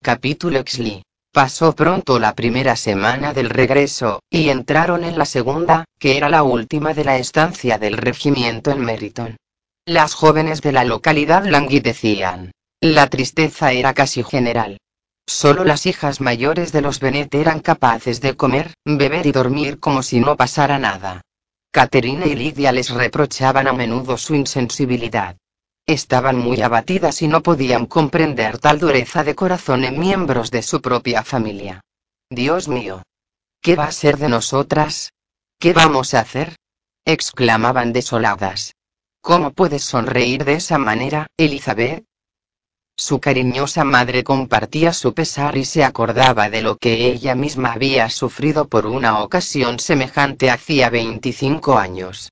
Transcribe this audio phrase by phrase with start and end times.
[0.00, 1.02] Capítulo Xli.
[1.32, 6.44] Pasó pronto la primera semana del regreso, y entraron en la segunda, que era la
[6.44, 9.36] última de la estancia del regimiento en Meriton.
[9.84, 12.52] Las jóvenes de la localidad languidecían.
[12.80, 14.78] La tristeza era casi general.
[15.26, 20.02] Solo las hijas mayores de los Benet eran capaces de comer, beber y dormir como
[20.02, 21.22] si no pasara nada.
[21.72, 25.36] Caterina y Lidia les reprochaban a menudo su insensibilidad.
[25.88, 30.82] Estaban muy abatidas y no podían comprender tal dureza de corazón en miembros de su
[30.82, 31.80] propia familia.
[32.28, 33.02] Dios mío.
[33.62, 35.14] ¿Qué va a ser de nosotras?
[35.58, 36.56] ¿Qué vamos a hacer?
[37.06, 38.74] exclamaban desoladas.
[39.22, 42.04] ¿Cómo puedes sonreír de esa manera, Elizabeth?
[42.94, 48.10] Su cariñosa madre compartía su pesar y se acordaba de lo que ella misma había
[48.10, 52.28] sufrido por una ocasión semejante hacía 25 años.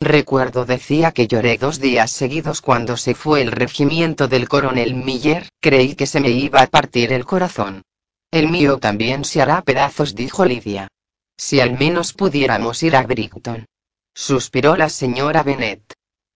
[0.00, 5.46] Recuerdo decía que lloré dos días seguidos cuando se fue el regimiento del coronel Miller,
[5.60, 7.82] creí que se me iba a partir el corazón.
[8.30, 10.88] El mío también se hará pedazos, dijo Lidia.
[11.36, 13.66] Si al menos pudiéramos ir a Brighton.
[14.14, 15.92] Suspiró la señora Bennet.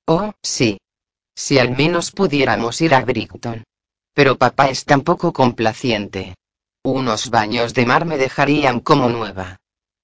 [0.07, 0.79] Oh, sí.
[1.35, 3.65] Si al menos pudiéramos ir a Brighton.
[4.13, 6.35] Pero papá es tan poco complaciente.
[6.83, 9.57] Unos baños de mar me dejarían como nueva.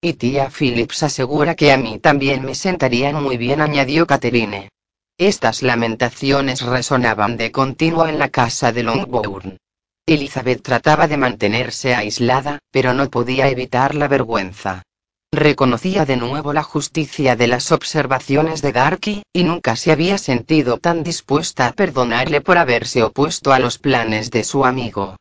[0.03, 4.71] Y tía Phillips asegura que a mí también me sentarían muy bien, añadió Catherine.
[5.19, 9.59] Estas lamentaciones resonaban de continuo en la casa de Longbourn.
[10.07, 14.83] Elizabeth trataba de mantenerse aislada, pero no podía evitar la vergüenza.
[15.31, 20.79] Reconocía de nuevo la justicia de las observaciones de Darky, y nunca se había sentido
[20.79, 25.17] tan dispuesta a perdonarle por haberse opuesto a los planes de su amigo.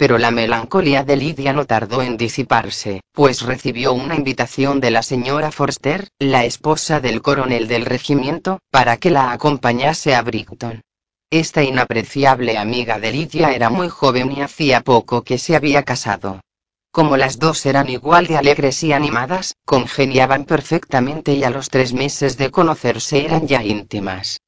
[0.00, 5.02] Pero la melancolía de Lidia no tardó en disiparse, pues recibió una invitación de la
[5.02, 10.80] señora Forster, la esposa del coronel del regimiento, para que la acompañase a Brighton.
[11.28, 16.40] Esta inapreciable amiga de Lidia era muy joven y hacía poco que se había casado.
[16.90, 21.92] Como las dos eran igual de alegres y animadas, congeniaban perfectamente y a los tres
[21.92, 24.40] meses de conocerse eran ya íntimas.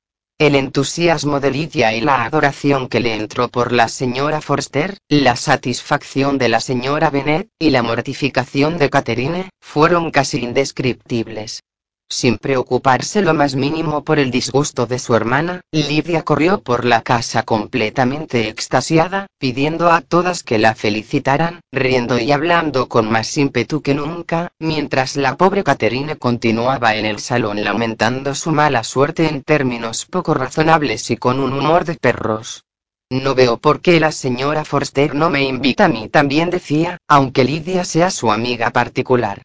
[0.42, 5.36] El entusiasmo de Lidia y la adoración que le entró por la señora Forster, la
[5.36, 11.62] satisfacción de la señora Bennet, y la mortificación de Catherine, fueron casi indescriptibles.
[12.12, 17.00] Sin preocuparse lo más mínimo por el disgusto de su hermana, Lidia corrió por la
[17.00, 23.80] casa completamente extasiada, pidiendo a todas que la felicitaran, riendo y hablando con más ímpetu
[23.80, 29.42] que nunca, mientras la pobre Caterine continuaba en el salón lamentando su mala suerte en
[29.42, 32.66] términos poco razonables y con un humor de perros.
[33.08, 37.44] No veo por qué la señora Forster no me invita a mí también decía, aunque
[37.44, 39.40] Lidia sea su amiga particular.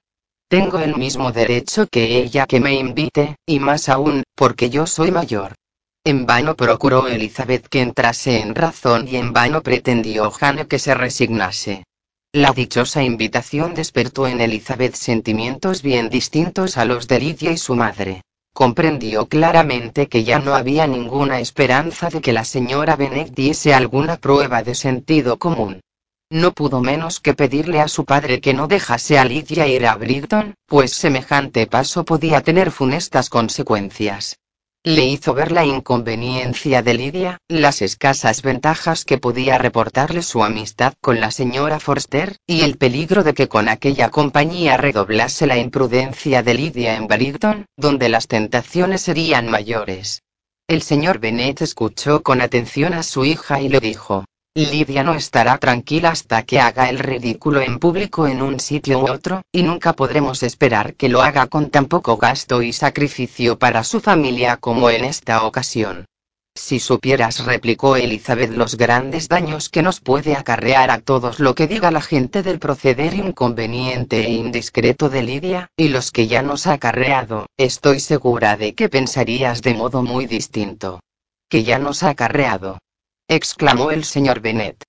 [0.50, 5.12] Tengo el mismo derecho que ella que me invite, y más aún, porque yo soy
[5.12, 5.56] mayor.
[6.06, 10.94] En vano procuró Elizabeth que entrase en razón y en vano pretendió Jane que se
[10.94, 11.84] resignase.
[12.32, 17.76] La dichosa invitación despertó en Elizabeth sentimientos bien distintos a los de Lidia y su
[17.76, 18.22] madre.
[18.54, 24.16] Comprendió claramente que ya no había ninguna esperanza de que la señora Bennet diese alguna
[24.16, 25.82] prueba de sentido común.
[26.30, 29.96] No pudo menos que pedirle a su padre que no dejase a Lidia ir a
[29.96, 34.38] Brighton, pues semejante paso podía tener funestas consecuencias.
[34.84, 40.94] Le hizo ver la inconveniencia de Lidia, las escasas ventajas que podía reportarle su amistad
[41.00, 46.44] con la señora Forster, y el peligro de que con aquella compañía redoblase la imprudencia
[46.44, 50.24] de Lidia en Brighton, donde las tentaciones serían mayores.
[50.68, 54.26] El señor Bennet escuchó con atención a su hija y le dijo,
[54.66, 59.12] Lidia no estará tranquila hasta que haga el ridículo en público en un sitio u
[59.12, 63.84] otro, y nunca podremos esperar que lo haga con tan poco gasto y sacrificio para
[63.84, 66.06] su familia como en esta ocasión.
[66.56, 71.68] Si supieras, replicó Elizabeth, los grandes daños que nos puede acarrear a todos lo que
[71.68, 76.66] diga la gente del proceder inconveniente e indiscreto de Lidia, y los que ya nos
[76.66, 81.00] ha acarreado, estoy segura de que pensarías de modo muy distinto.
[81.48, 82.80] Que ya nos ha acarreado
[83.28, 84.84] exclamó el señor Bennet.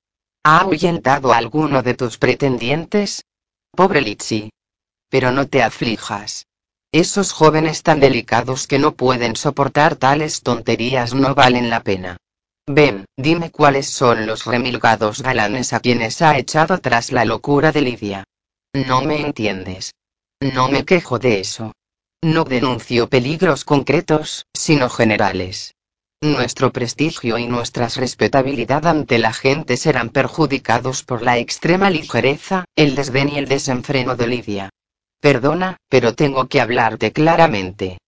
[0.45, 3.25] ¿Ha ahuyentado a alguno de tus pretendientes?
[3.73, 4.51] Pobre Litsi.
[5.11, 6.47] Pero no te aflijas.
[6.93, 12.17] Esos jóvenes tan delicados que no pueden soportar tales tonterías no valen la pena.
[12.67, 17.81] Ven, dime cuáles son los remilgados galanes a quienes ha echado tras la locura de
[17.83, 18.25] Lidia.
[18.75, 19.93] No me entiendes.
[20.41, 21.73] No me quejo de eso.
[22.23, 25.75] No denuncio peligros concretos, sino generales.
[26.21, 32.97] Nuestro prestigio y nuestra respetabilidad ante la gente serán perjudicados por la extrema ligereza, el
[32.97, 34.71] desdén y el desenfreno de Lidia.
[35.21, 37.99] Perdona, pero tengo que hablarte claramente.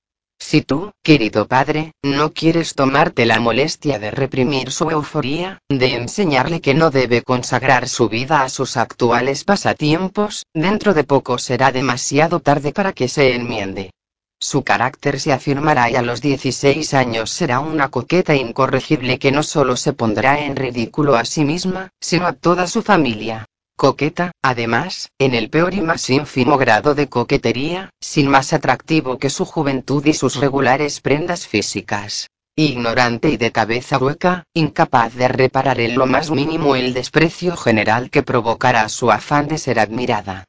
[0.41, 6.61] Si tú, querido padre, no quieres tomarte la molestia de reprimir su euforía, de enseñarle
[6.61, 12.41] que no debe consagrar su vida a sus actuales pasatiempos, dentro de poco será demasiado
[12.41, 13.93] tarde para que se enmiende.
[14.43, 19.43] Su carácter se afirmará y a los 16 años será una coqueta incorregible que no
[19.43, 23.47] solo se pondrá en ridículo a sí misma, sino a toda su familia
[23.77, 29.31] coqueta, además, en el peor y más ínfimo grado de coquetería, sin más atractivo que
[29.31, 32.29] su juventud y sus regulares prendas físicas.
[32.57, 38.11] Ignorante y de cabeza hueca, incapaz de reparar en lo más mínimo el desprecio general
[38.11, 40.45] que provocará su afán de ser admirada.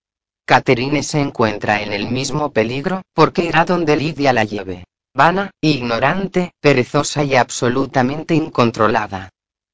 [0.46, 4.84] Catherine se encuentra en el mismo peligro, porque irá donde Lidia la lleve.
[5.14, 9.30] Vana, ignorante, perezosa y absolutamente incontrolada.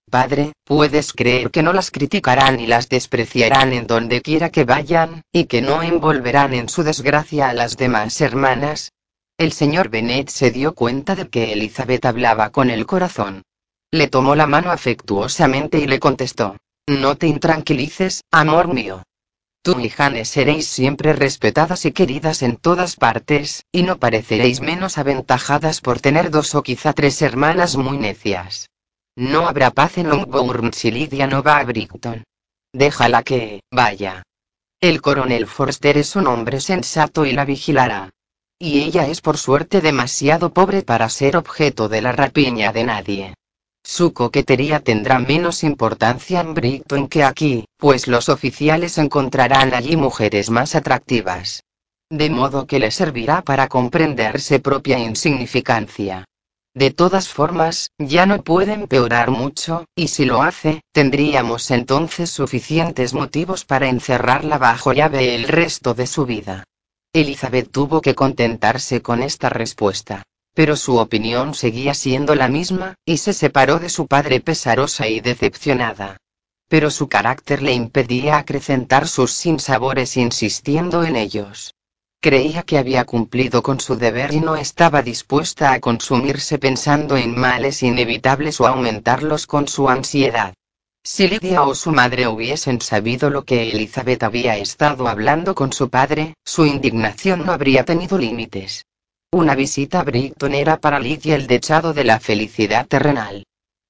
[0.10, 5.22] Padre, puedes creer que no las criticarán y las despreciarán en donde quiera que vayan,
[5.34, 8.94] y que no envolverán en su desgracia a las demás hermanas.
[9.38, 13.44] El señor Bennet se dio cuenta de que Elizabeth hablaba con el corazón.
[13.92, 16.56] Le tomó la mano afectuosamente y le contestó.
[16.88, 19.04] No te intranquilices, amor mío.
[19.62, 24.98] Tú y Janes seréis siempre respetadas y queridas en todas partes, y no pareceréis menos
[24.98, 28.70] aventajadas por tener dos o quizá tres hermanas muy necias.
[29.16, 32.24] No habrá paz en Longbourn si Lidia no va a Brighton.
[32.72, 34.24] Déjala que, vaya.
[34.80, 38.12] El coronel Forster es un hombre sensato y la vigilará.
[38.60, 43.34] Y ella es por suerte demasiado pobre para ser objeto de la rapiña de nadie.
[43.90, 50.50] Su coquetería tendrá menos importancia en Brighton que aquí, pues los oficiales encontrarán allí mujeres
[50.50, 51.64] más atractivas.
[52.10, 56.26] De modo que le servirá para comprenderse propia insignificancia.
[56.76, 63.14] De todas formas, ya no puede empeorar mucho, y si lo hace, tendríamos entonces suficientes
[63.14, 66.66] motivos para encerrarla bajo llave el resto de su vida.
[67.14, 70.24] Elizabeth tuvo que contentarse con esta respuesta.
[70.58, 75.20] Pero su opinión seguía siendo la misma, y se separó de su padre pesarosa y
[75.20, 76.18] decepcionada.
[76.68, 81.76] Pero su carácter le impedía acrecentar sus sinsabores insistiendo en ellos.
[82.22, 87.40] Creía que había cumplido con su deber y no estaba dispuesta a consumirse pensando en
[87.40, 90.56] males inevitables o aumentarlos con su ansiedad.
[91.04, 95.92] Si Lidia o su madre hubiesen sabido lo que Elizabeth había estado hablando con su
[95.92, 98.86] padre, su indignación no habría tenido límites.
[99.38, 103.44] Una visita a era para Lidia el dechado de la felicidad terrenal.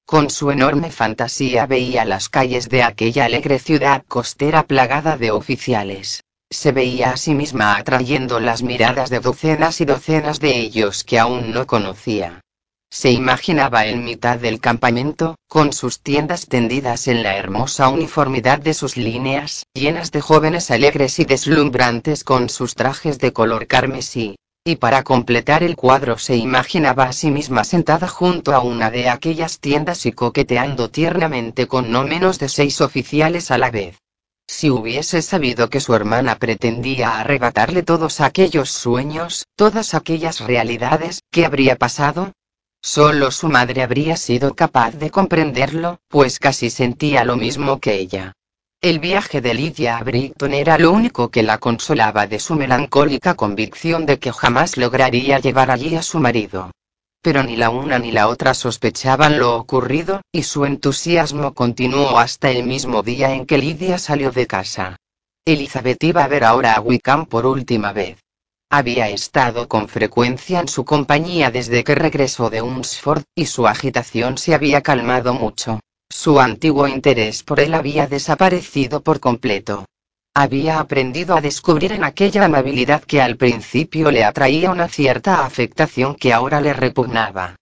[0.04, 6.22] Con su enorme fantasía veía las calles de aquella alegre ciudad costera plagada de oficiales.
[6.50, 11.18] Se veía a sí misma atrayendo las miradas de docenas y docenas de ellos que
[11.18, 12.42] aún no conocía.
[12.90, 18.74] Se imaginaba en mitad del campamento, con sus tiendas tendidas en la hermosa uniformidad de
[18.74, 24.36] sus líneas, llenas de jóvenes alegres y deslumbrantes con sus trajes de color carmesí.
[24.68, 29.08] Y para completar el cuadro se imaginaba a sí misma sentada junto a una de
[29.08, 33.96] aquellas tiendas y coqueteando tiernamente con no menos de seis oficiales a la vez.
[34.46, 41.46] Si hubiese sabido que su hermana pretendía arrebatarle todos aquellos sueños, todas aquellas realidades, ¿qué
[41.46, 42.34] habría pasado?
[42.82, 48.34] Solo su madre habría sido capaz de comprenderlo, pues casi sentía lo mismo que ella.
[48.80, 53.34] El viaje de Lidia a Brighton era lo único que la consolaba de su melancólica
[53.34, 56.70] convicción de que jamás lograría llevar allí a su marido
[57.20, 62.50] pero ni la una ni la otra sospechaban lo ocurrido, y su entusiasmo continuó hasta
[62.50, 64.96] el mismo día en que Lidia salió de casa.
[65.44, 68.18] Elizabeth iba a ver ahora a Wickham por última vez.
[68.70, 74.38] Había estado con frecuencia en su compañía desde que regresó de Hunsford, y su agitación
[74.38, 75.80] se había calmado mucho.
[76.10, 79.84] Su antiguo interés por él había desaparecido por completo.
[80.34, 86.14] Había aprendido a descubrir en aquella amabilidad que al principio le atraía una cierta afectación
[86.14, 87.56] que ahora le repugnaba.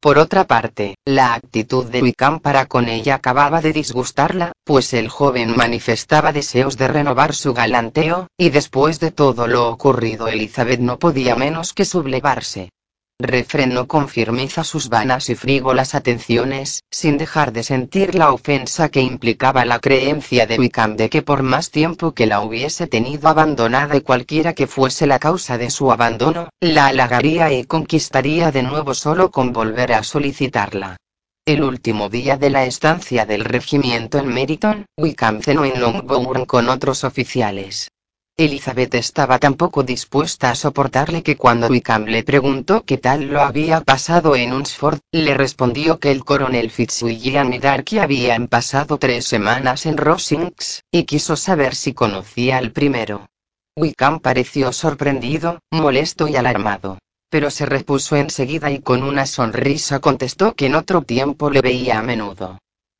[0.00, 5.08] Por otra parte, la actitud de Wickham para con ella acababa de disgustarla, pues el
[5.08, 10.98] joven manifestaba deseos de renovar su galanteo, y después de todo lo ocurrido Elizabeth no
[10.98, 12.70] podía menos que sublevarse
[13.18, 19.00] refrenó con firmeza sus vanas y frívolas atenciones, sin dejar de sentir la ofensa que
[19.00, 23.96] implicaba la creencia de Wickham de que por más tiempo que la hubiese tenido abandonada
[23.96, 28.94] y cualquiera que fuese la causa de su abandono, la halagaría y conquistaría de nuevo
[28.94, 30.96] solo con volver a solicitarla.
[31.44, 36.68] El último día de la estancia del regimiento en Meriton, Wickham cenó en Longbourn con
[36.68, 37.91] otros oficiales.
[38.38, 43.42] Elizabeth estaba tan poco dispuesta a soportarle que cuando Wickham le preguntó qué tal lo
[43.42, 49.26] había pasado en Unsford, le respondió que el coronel Fitzwilliam y Darky habían pasado tres
[49.26, 53.28] semanas en Rosings, y quiso saber si conocía al primero.
[53.76, 56.98] Wickham pareció sorprendido, molesto y alarmado.
[57.28, 61.98] Pero se repuso enseguida y con una sonrisa contestó que en otro tiempo le veía
[61.98, 62.58] a menudo.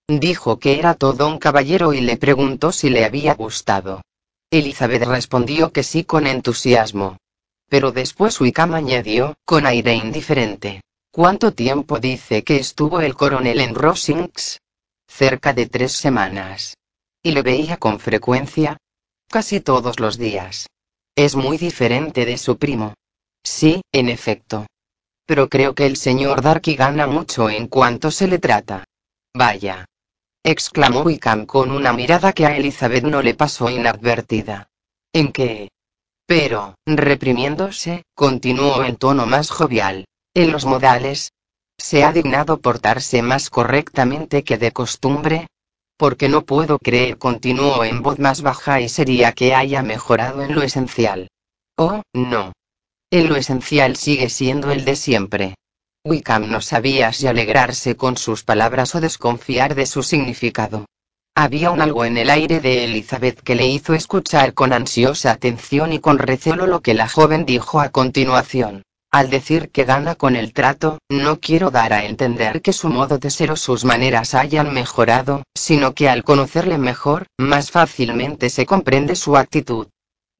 [0.09, 4.03] Dijo que era todo un caballero y le preguntó si le había gustado.
[4.53, 7.17] Elizabeth respondió que sí con entusiasmo.
[7.71, 10.83] Pero después Wickham añadió, con aire indiferente.
[11.11, 14.61] ¿Cuánto tiempo dice que estuvo el coronel en Rosings?
[15.09, 16.77] Cerca de tres semanas.
[17.23, 18.77] ¿Y le veía con frecuencia?
[19.31, 20.67] Casi todos los días.
[21.17, 22.93] Es muy diferente de su primo.
[23.43, 24.67] Sí, en efecto.
[25.25, 28.85] Pero creo que el señor Darky gana mucho en cuanto se le trata.
[29.33, 29.87] Vaya
[30.45, 34.69] exclamó Wickham con una mirada que a Elizabeth no le pasó inadvertida.
[35.13, 35.69] ¿En qué?
[36.27, 40.07] Pero, reprimiéndose, continuó en tono más jovial.
[40.35, 41.33] En los modales.
[41.79, 45.49] ¿Se ha dignado portarse más correctamente que de costumbre?
[45.97, 50.55] Porque no puedo creer, continuó en voz más baja y sería que haya mejorado en
[50.55, 51.29] lo esencial.
[51.77, 52.53] Oh, no.
[53.11, 55.55] En lo esencial sigue siendo el de siempre.
[56.05, 60.87] Wickham no sabía si alegrarse con sus palabras o desconfiar de su significado.
[61.37, 65.93] Había un algo en el aire de Elizabeth que le hizo escuchar con ansiosa atención
[65.93, 68.83] y con recelo lo que la joven dijo a continuación.
[69.13, 73.19] Al decir que gana con el trato, no quiero dar a entender que su modo
[73.19, 78.67] de ser o sus maneras hayan mejorado, sino que al conocerle mejor, más fácilmente se
[78.67, 79.87] comprende su actitud.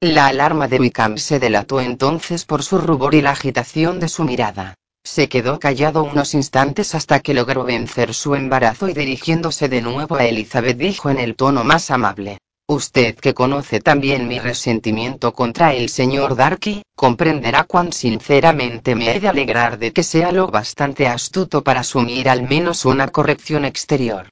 [0.01, 4.25] La alarma de Wickham se delató entonces por su rubor y la agitación de su
[4.25, 4.75] mirada.
[5.05, 10.15] Se quedó callado unos instantes hasta que logró vencer su embarazo y dirigiéndose de nuevo
[10.15, 12.37] a Elizabeth dijo en el tono más amable.
[12.69, 19.19] Usted que conoce también mi resentimiento contra el señor Darky, comprenderá cuán sinceramente me he
[19.19, 24.29] de alegrar de que sea lo bastante astuto para asumir al menos una corrección exterior.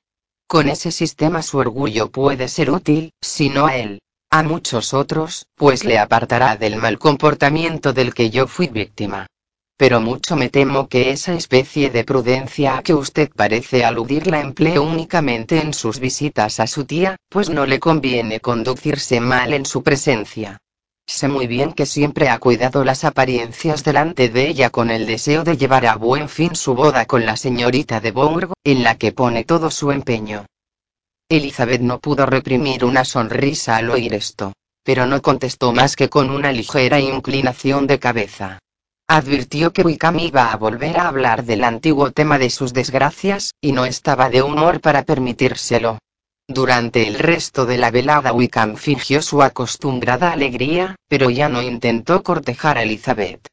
[0.47, 3.99] Con ese sistema su orgullo puede ser útil, si no a él,
[4.29, 9.27] a muchos otros, pues le apartará del mal comportamiento del que yo fui víctima
[9.81, 14.39] pero mucho me temo que esa especie de prudencia a que usted parece aludir la
[14.39, 19.65] emplee únicamente en sus visitas a su tía, pues no le conviene conducirse mal en
[19.65, 20.59] su presencia.
[21.07, 25.43] Sé muy bien que siempre ha cuidado las apariencias delante de ella con el deseo
[25.43, 29.13] de llevar a buen fin su boda con la señorita de Bourg, en la que
[29.13, 30.45] pone todo su empeño.
[31.27, 36.29] Elizabeth no pudo reprimir una sonrisa al oír esto, pero no contestó más que con
[36.29, 38.59] una ligera inclinación de cabeza.
[39.13, 43.73] Advirtió que Wickham iba a volver a hablar del antiguo tema de sus desgracias, y
[43.73, 45.97] no estaba de humor para permitírselo.
[46.47, 52.23] Durante el resto de la velada Wickham fingió su acostumbrada alegría, pero ya no intentó
[52.23, 53.45] cortejar a Elizabeth.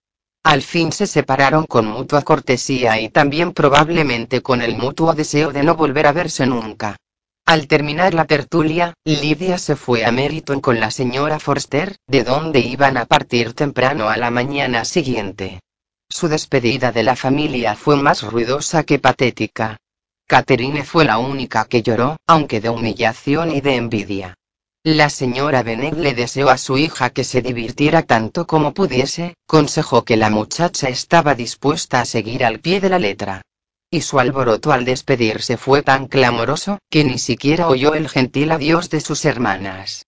[0.45, 5.65] Al fin se separaron con mutua cortesía y también probablemente con el mutuo deseo de
[5.65, 6.97] no volver a verse nunca.
[7.49, 12.61] Al terminar la tertulia, Lidia se fue a Meriton con la señora Forster, de donde
[12.61, 15.61] iban a partir temprano a la mañana siguiente.
[16.11, 19.79] Su despedida de la familia fue más ruidosa que patética.
[20.27, 24.35] Catherine fue la única que lloró, aunque de humillación y de envidia.
[24.85, 30.05] La señora Bennet le deseó a su hija que se divirtiera tanto como pudiese, consejó
[30.05, 33.41] que la muchacha estaba dispuesta a seguir al pie de la letra
[33.91, 38.91] y su alboroto al despedirse fue tan clamoroso, que ni siquiera oyó el gentil adiós
[38.91, 40.05] de sus hermanas.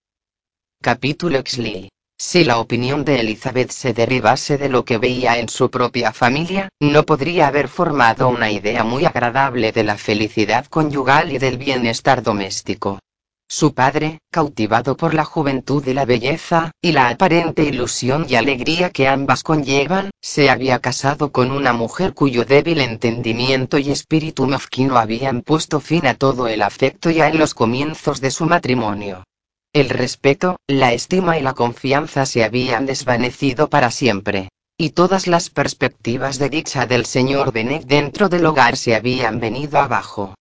[0.81, 1.89] Capítulo Exley.
[2.17, 6.69] Si la opinión de Elizabeth se derivase de lo que veía en su propia familia,
[6.79, 12.21] no podría haber formado una idea muy agradable de la felicidad conyugal y del bienestar
[12.21, 12.99] doméstico.
[13.53, 18.91] Su padre, cautivado por la juventud y la belleza, y la aparente ilusión y alegría
[18.91, 24.97] que ambas conllevan, se había casado con una mujer cuyo débil entendimiento y espíritu mezquino
[24.97, 29.25] habían puesto fin a todo el afecto ya en los comienzos de su matrimonio.
[29.73, 35.49] El respeto, la estima y la confianza se habían desvanecido para siempre, y todas las
[35.49, 40.35] perspectivas de dicha del señor Bennet dentro del hogar se habían venido abajo.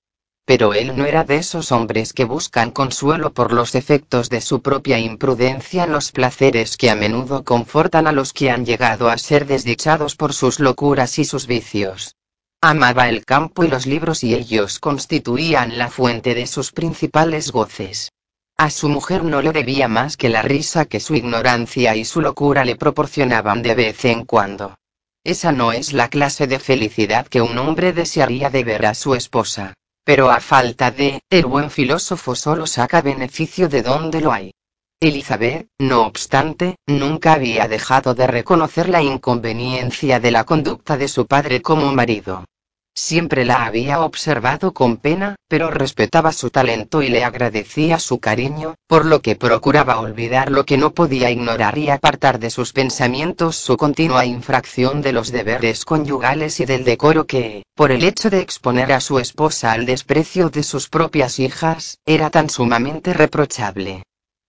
[0.51, 4.63] Pero él no era de esos hombres que buscan consuelo por los efectos de su
[4.63, 9.17] propia imprudencia en los placeres que a menudo confortan a los que han llegado a
[9.17, 12.17] ser desdichados por sus locuras y sus vicios.
[12.61, 18.11] Amaba el campo y los libros y ellos constituían la fuente de sus principales goces.
[18.57, 22.21] A su mujer no le debía más que la risa que su ignorancia y su
[22.21, 24.75] locura le proporcionaban de vez en cuando.
[25.23, 29.15] Esa no es la clase de felicidad que un hombre desearía de ver a su
[29.15, 29.75] esposa.
[30.05, 34.53] Pero a falta de, el buen filósofo solo saca beneficio de donde lo hay.
[35.01, 41.27] Elizabeth, no obstante, nunca había dejado de reconocer la inconveniencia de la conducta de su
[41.27, 42.45] padre como marido.
[42.95, 48.75] Siempre la había observado con pena, pero respetaba su talento y le agradecía su cariño,
[48.87, 53.57] por lo que procuraba olvidar lo que no podía ignorar y apartar de sus pensamientos
[53.57, 58.41] su continua infracción de los deberes conyugales y del decoro que, por el hecho de
[58.41, 64.03] exponer a su esposa al desprecio de sus propias hijas, era tan sumamente reprochable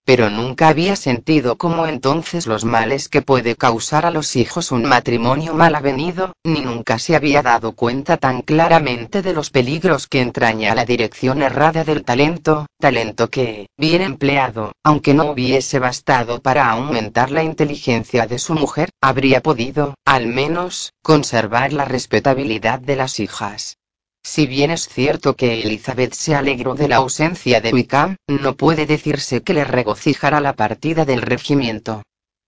[0.05, 4.84] pero nunca había sentido como entonces los males que puede causar a los hijos un
[4.84, 10.22] matrimonio mal avenido, ni nunca se había dado cuenta tan claramente de los peligros que
[10.22, 16.70] entraña la dirección errada del talento, talento que, bien empleado, aunque no hubiese bastado para
[16.70, 23.20] aumentar la inteligencia de su mujer, habría podido, al menos, conservar la respetabilidad de las
[23.20, 23.77] hijas.
[24.24, 28.86] Si bien es cierto que Elizabeth se alegró de la ausencia de Wickham, no puede
[28.86, 32.04] decirse que le regocijara la partida del regimiento.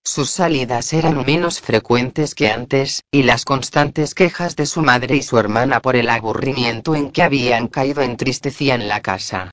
[0.06, 5.24] Sus salidas eran menos frecuentes que antes, y las constantes quejas de su madre y
[5.24, 9.52] su hermana por el aburrimiento en que habían caído entristecían la casa.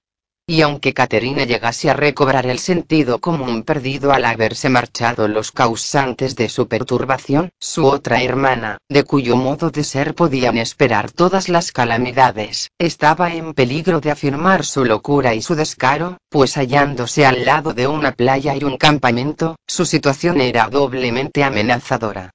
[0.50, 6.34] Y aunque Caterina llegase a recobrar el sentido común perdido al haberse marchado los causantes
[6.34, 11.70] de su perturbación, su otra hermana, de cuyo modo de ser podían esperar todas las
[11.70, 17.72] calamidades, estaba en peligro de afirmar su locura y su descaro, pues hallándose al lado
[17.72, 22.32] de una playa y un campamento, su situación era doblemente amenazadora.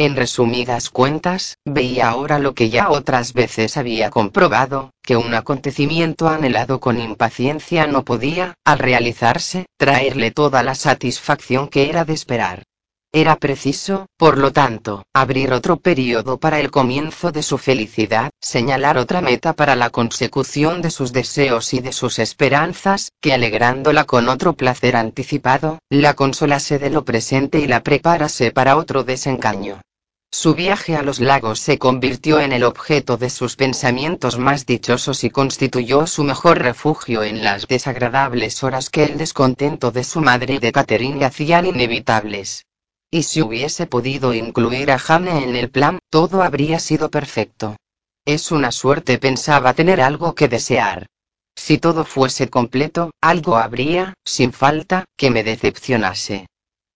[0.00, 6.28] En resumidas cuentas, veía ahora lo que ya otras veces había comprobado, que un acontecimiento
[6.28, 12.62] anhelado con impaciencia no podía, al realizarse, traerle toda la satisfacción que era de esperar.
[13.12, 18.98] Era preciso, por lo tanto, abrir otro periodo para el comienzo de su felicidad, señalar
[18.98, 24.28] otra meta para la consecución de sus deseos y de sus esperanzas, que alegrándola con
[24.28, 29.80] otro placer anticipado, la consolase de lo presente y la preparase para otro desengaño.
[30.30, 35.24] Su viaje a los lagos se convirtió en el objeto de sus pensamientos más dichosos
[35.24, 40.54] y constituyó su mejor refugio en las desagradables horas que el descontento de su madre
[40.54, 42.66] y de Catherine hacían inevitables.
[43.10, 47.76] Y si hubiese podido incluir a Jane en el plan, todo habría sido perfecto.
[48.26, 51.06] Es una suerte pensaba tener algo que desear.
[51.56, 56.48] Si todo fuese completo, algo habría, sin falta, que me decepcionase.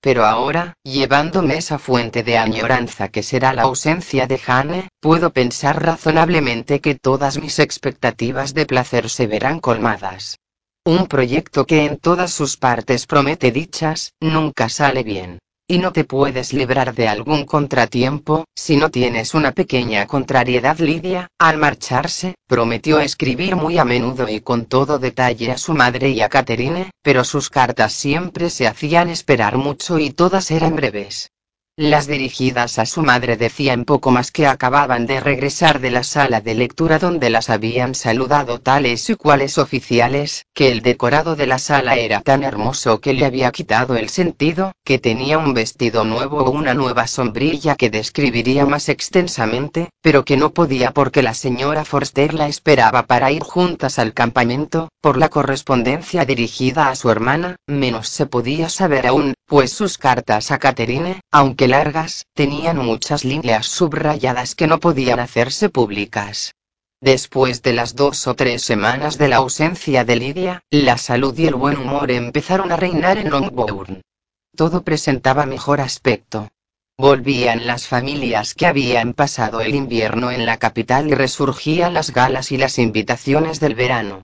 [0.03, 5.83] Pero ahora, llevándome esa fuente de añoranza que será la ausencia de Jane, puedo pensar
[5.83, 10.37] razonablemente que todas mis expectativas de placer se verán colmadas.
[10.85, 16.05] Un proyecto que en todas sus partes promete dichas, nunca sale bien y no te
[16.05, 20.79] puedes librar de algún contratiempo, si no tienes una pequeña contrariedad.
[20.79, 26.11] Lidia, al marcharse, prometió escribir muy a menudo y con todo detalle a su madre
[26.11, 31.31] y a Caterine, pero sus cartas siempre se hacían esperar mucho y todas eran breves.
[31.79, 36.43] Las dirigidas a su madre decían poco más que acababan de regresar de la sala
[36.43, 41.59] de lectura donde las habían saludado tales y cuales oficiales, que el decorado de la
[41.59, 46.41] sala era tan hermoso que le había quitado el sentido, que tenía un vestido nuevo
[46.45, 51.87] o una nueva sombrilla que describiría más extensamente, pero que no podía porque la señora
[51.87, 57.57] Forster la esperaba para ir juntas al campamento, por la correspondencia dirigida a su hermana,
[57.67, 63.67] menos se podía saber aún, pues sus cartas a Catherine, aunque largas, tenían muchas líneas
[63.67, 66.55] subrayadas que no podían hacerse públicas.
[67.01, 71.47] Después de las dos o tres semanas de la ausencia de Lidia, la salud y
[71.47, 74.03] el buen humor empezaron a reinar en Longbourn.
[74.55, 76.51] Todo presentaba mejor aspecto.
[76.99, 82.53] Volvían las familias que habían pasado el invierno en la capital y resurgían las galas
[82.53, 84.23] y las invitaciones del verano.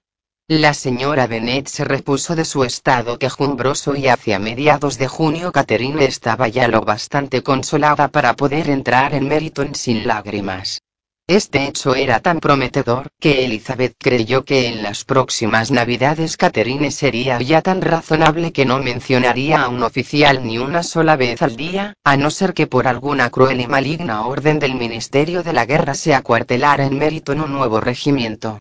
[0.51, 6.03] La señora Bennet se repuso de su estado quejumbroso y hacia mediados de junio Catherine
[6.03, 10.81] estaba ya lo bastante consolada para poder entrar en Meriton sin lágrimas.
[11.27, 17.39] Este hecho era tan prometedor, que Elizabeth creyó que en las próximas navidades Catherine sería
[17.43, 21.93] ya tan razonable que no mencionaría a un oficial ni una sola vez al día,
[22.05, 25.93] a no ser que por alguna cruel y maligna orden del Ministerio de la Guerra
[25.93, 28.59] se acuartelara en Meriton un nuevo regimiento.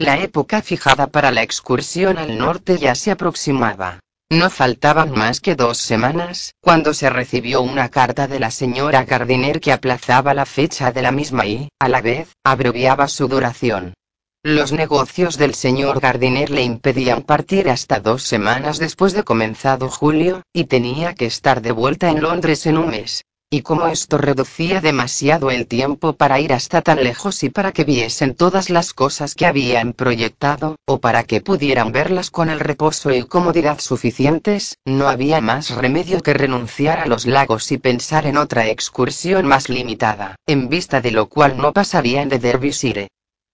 [0.00, 3.98] La época fijada para la excursión al norte ya se aproximaba.
[4.30, 9.60] No faltaban más que dos semanas, cuando se recibió una carta de la señora Gardiner
[9.60, 13.94] que aplazaba la fecha de la misma y, a la vez, abreviaba su duración.
[14.44, 20.42] Los negocios del señor Gardiner le impedían partir hasta dos semanas después de comenzado julio,
[20.52, 23.24] y tenía que estar de vuelta en Londres en un mes.
[23.50, 27.84] Y como esto reducía demasiado el tiempo para ir hasta tan lejos y para que
[27.84, 33.10] viesen todas las cosas que habían proyectado, o para que pudieran verlas con el reposo
[33.10, 38.36] y comodidad suficientes, no había más remedio que renunciar a los lagos y pensar en
[38.36, 43.08] otra excursión más limitada, en vista de lo cual no pasarían de Derbyshire.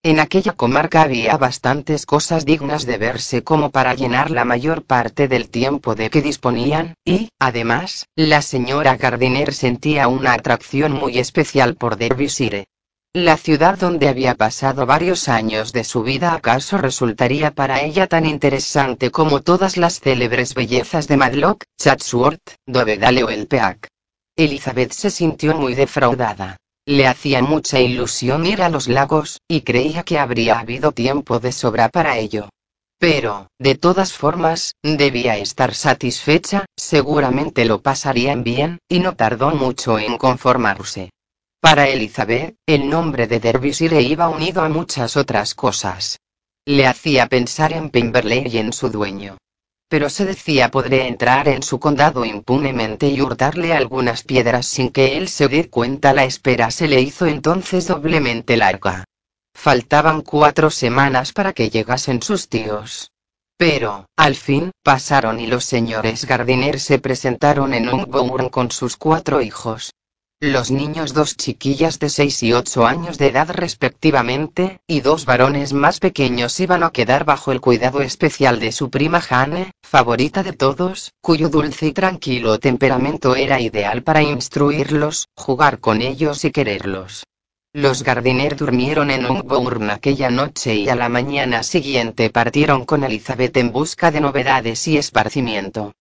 [0.05, 5.29] En aquella comarca había bastantes cosas dignas de verse como para llenar la mayor parte
[5.29, 11.77] del tiempo de que disponían, y, además, la señora Gardiner sentía una atracción muy especial
[11.77, 12.67] por Derbyshire.
[13.15, 18.27] La ciudad donde había pasado varios años de su vida acaso resultaría para ella tan
[18.27, 23.89] interesante como todas las célebres bellezas de Madlock, Chatsworth, Dovedale o el Peak.
[24.37, 26.59] Elizabeth se sintió muy defraudada.
[26.87, 31.51] Le hacía mucha ilusión ir a los lagos, y creía que habría habido tiempo de
[31.51, 32.51] sobra para ello.
[32.99, 39.99] Pero, de todas formas, debía estar satisfecha, seguramente lo pasarían bien, y no tardó mucho
[39.99, 41.11] en conformarse.
[41.61, 46.21] Para Elizabeth, el nombre de Derbyshire iba unido a muchas otras cosas.
[46.67, 49.39] Le hacía pensar en Pemberley y en su dueño
[49.89, 55.17] pero se decía podré entrar en su condado impunemente y hurtarle algunas piedras sin que
[55.17, 56.13] él se dé cuenta.
[56.13, 59.05] La espera se le hizo entonces doblemente larga.
[59.55, 63.13] Faltaban cuatro semanas para que llegasen sus tíos.
[63.57, 69.41] Pero, al fin, pasaron y los señores Gardiner se presentaron en Ungbourne con sus cuatro
[69.41, 69.93] hijos.
[70.47, 75.73] Los niños dos chiquillas de 6 y 8 años de edad respectivamente, y dos varones
[75.73, 80.53] más pequeños iban a quedar bajo el cuidado especial de su prima Jane, favorita de
[80.53, 87.25] todos, cuyo dulce y tranquilo temperamento era ideal para instruirlos, jugar con ellos y quererlos.
[87.73, 93.57] Los Gardiner durmieron en Ungbourne aquella noche y a la mañana siguiente partieron con Elizabeth
[93.57, 95.95] en busca de novedades y esparcimiento.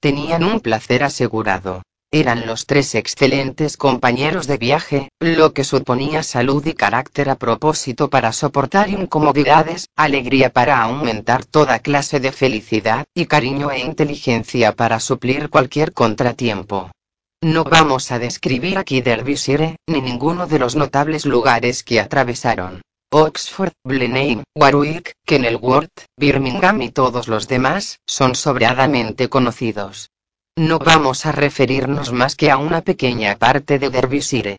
[0.00, 1.82] Tenían un placer asegurado.
[2.10, 8.08] Eran los tres excelentes compañeros de viaje, lo que suponía salud y carácter a propósito
[8.08, 15.00] para soportar incomodidades, alegría para aumentar toda clase de felicidad, y cariño e inteligencia para
[15.00, 16.90] suplir cualquier contratiempo.
[17.42, 22.80] No vamos a describir aquí Derbyshire, ni ninguno de los notables lugares que atravesaron.
[23.10, 30.10] Oxford, Blenheim, Warwick, Kenilworth, Birmingham y todos los demás, son sobradamente conocidos.
[30.58, 34.56] No vamos a referirnos más que a una pequeña parte de Derbyshire.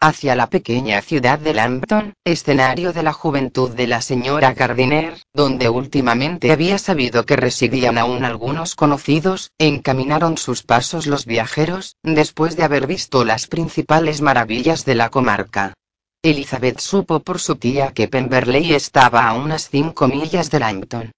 [0.00, 5.68] Hacia la pequeña ciudad de Lambton, escenario de la juventud de la señora Gardiner, donde
[5.68, 12.62] últimamente había sabido que residían aún algunos conocidos, encaminaron sus pasos los viajeros, después de
[12.62, 15.74] haber visto las principales maravillas de la comarca.
[16.22, 21.12] Elizabeth supo por su tía que Pemberley estaba a unas cinco millas de Lambton.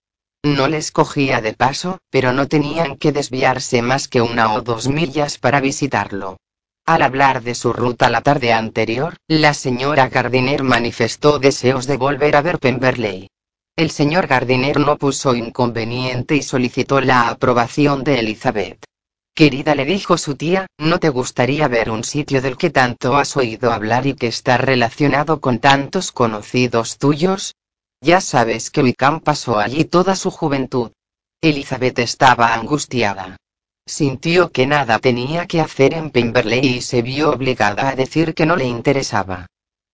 [0.44, 4.88] No les cogía de paso, pero no tenían que desviarse más que una o dos
[4.88, 6.36] millas para visitarlo.
[6.84, 12.36] Al hablar de su ruta la tarde anterior, la señora Gardiner manifestó deseos de volver
[12.36, 13.30] a ver Pemberley.
[13.74, 18.84] El señor Gardiner no puso inconveniente y solicitó la aprobación de Elizabeth.
[19.34, 23.34] Querida le dijo su tía, ¿no te gustaría ver un sitio del que tanto has
[23.38, 27.54] oído hablar y que está relacionado con tantos conocidos tuyos?
[28.00, 30.92] Ya sabes que Wickham pasó allí toda su juventud.
[31.40, 33.36] Elizabeth estaba angustiada.
[33.86, 38.46] Sintió que nada tenía que hacer en Pemberley y se vio obligada a decir que
[38.46, 39.46] no le interesaba.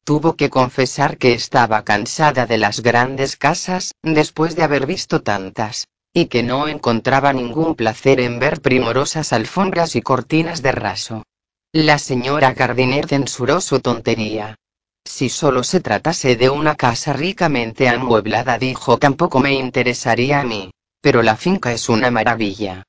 [0.04, 5.88] Tuvo que confesar que estaba cansada de las grandes casas, después de haber visto tantas,
[6.12, 11.22] y que no encontraba ningún placer en ver primorosas alfombras y cortinas de raso.
[11.72, 14.56] La señora Gardiner censuró su tontería.
[15.04, 20.70] Si solo se tratase de una casa ricamente amueblada, dijo, tampoco me interesaría a mí.
[21.00, 22.84] Pero la finca es una maravilla.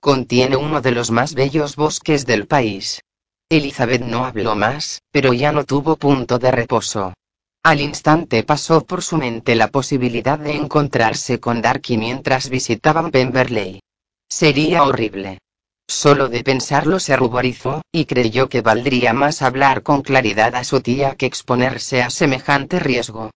[0.00, 3.00] Contiene uno de los más bellos bosques del país.
[3.48, 7.14] Elizabeth no habló más, pero ya no tuvo punto de reposo.
[7.62, 13.80] Al instante pasó por su mente la posibilidad de encontrarse con Darky mientras visitaban Pemberley.
[14.28, 15.40] Sería horrible.
[15.88, 20.80] Solo de pensarlo se ruborizó, y creyó que valdría más hablar con claridad a su
[20.80, 23.30] tía que exponerse a semejante riesgo.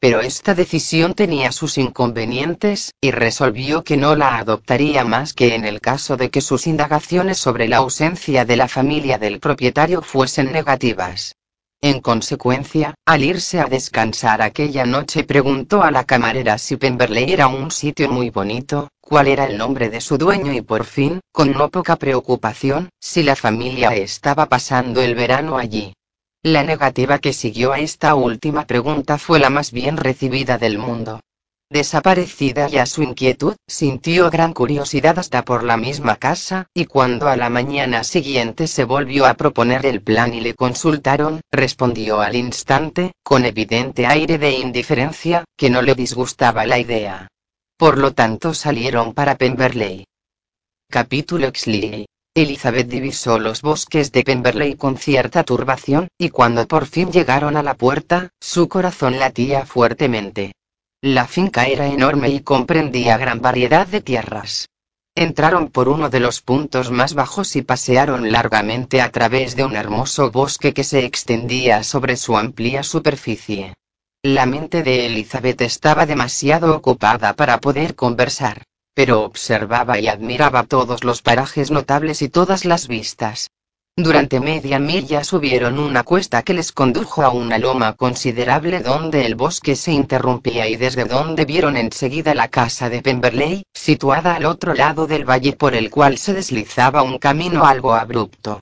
[0.00, 5.64] Pero esta decisión tenía sus inconvenientes, y resolvió que no la adoptaría más que en
[5.64, 10.52] el caso de que sus indagaciones sobre la ausencia de la familia del propietario fuesen
[10.52, 11.36] negativas.
[11.84, 17.46] En consecuencia, al irse a descansar aquella noche preguntó a la camarera si Pemberley era
[17.46, 21.52] un sitio muy bonito, cuál era el nombre de su dueño y por fin, con
[21.52, 25.92] no poca preocupación, si la familia estaba pasando el verano allí.
[26.42, 31.20] La negativa que siguió a esta última pregunta fue la más bien recibida del mundo.
[31.74, 37.36] Desaparecida ya su inquietud, sintió gran curiosidad hasta por la misma casa, y cuando a
[37.36, 43.10] la mañana siguiente se volvió a proponer el plan y le consultaron, respondió al instante,
[43.24, 47.26] con evidente aire de indiferencia, que no le disgustaba la idea.
[47.76, 50.06] Por lo tanto salieron para Pemberley.
[50.88, 52.06] Capítulo Exley.
[52.36, 57.64] Elizabeth divisó los bosques de Pemberley con cierta turbación, y cuando por fin llegaron a
[57.64, 60.52] la puerta, su corazón latía fuertemente.
[61.06, 64.70] La finca era enorme y comprendía gran variedad de tierras.
[65.14, 69.76] Entraron por uno de los puntos más bajos y pasearon largamente a través de un
[69.76, 73.74] hermoso bosque que se extendía sobre su amplia superficie.
[74.22, 78.62] La mente de Elizabeth estaba demasiado ocupada para poder conversar,
[78.94, 83.50] pero observaba y admiraba todos los parajes notables y todas las vistas.
[83.96, 89.36] Durante media milla subieron una cuesta que les condujo a una loma considerable donde el
[89.36, 94.74] bosque se interrumpía y desde donde vieron enseguida la casa de Pemberley, situada al otro
[94.74, 98.58] lado del valle por el cual se deslizaba un camino algo abrupto.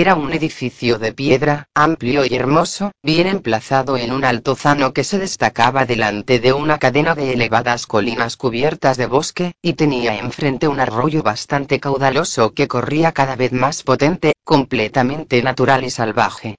[0.00, 5.18] Era un edificio de piedra, amplio y hermoso, bien emplazado en un altozano que se
[5.18, 10.78] destacaba delante de una cadena de elevadas colinas cubiertas de bosque, y tenía enfrente un
[10.78, 16.54] arroyo bastante caudaloso que corría cada vez más potente, completamente natural y salvaje.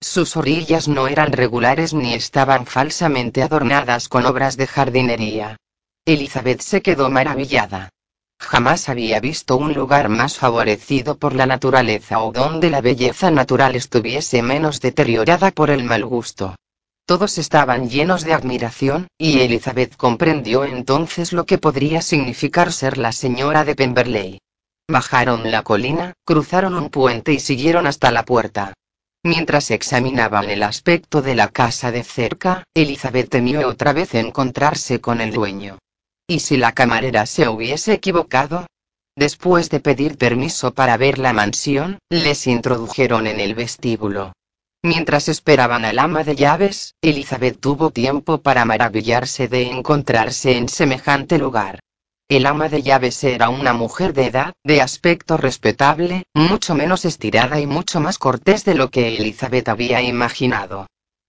[0.00, 5.56] Sus orillas no eran regulares ni estaban falsamente adornadas con obras de jardinería.
[6.04, 7.90] Elizabeth se quedó maravillada.
[8.44, 13.74] Jamás había visto un lugar más favorecido por la naturaleza o donde la belleza natural
[13.74, 16.54] estuviese menos deteriorada por el mal gusto.
[17.06, 23.12] Todos estaban llenos de admiración, y Elizabeth comprendió entonces lo que podría significar ser la
[23.12, 24.38] señora de Pemberley.
[24.88, 28.74] Bajaron la colina, cruzaron un puente y siguieron hasta la puerta.
[29.22, 35.22] Mientras examinaban el aspecto de la casa de cerca, Elizabeth temió otra vez encontrarse con
[35.22, 35.78] el dueño.
[36.26, 38.66] ¿Y si la camarera se hubiese equivocado?
[39.16, 44.32] Después de pedir permiso para ver la mansión, les introdujeron en el vestíbulo.
[44.82, 51.38] Mientras esperaban al ama de llaves, Elizabeth tuvo tiempo para maravillarse de encontrarse en semejante
[51.38, 51.80] lugar.
[52.28, 57.60] El ama de llaves era una mujer de edad, de aspecto respetable, mucho menos estirada
[57.60, 60.86] y mucho más cortés de lo que Elizabeth había imaginado.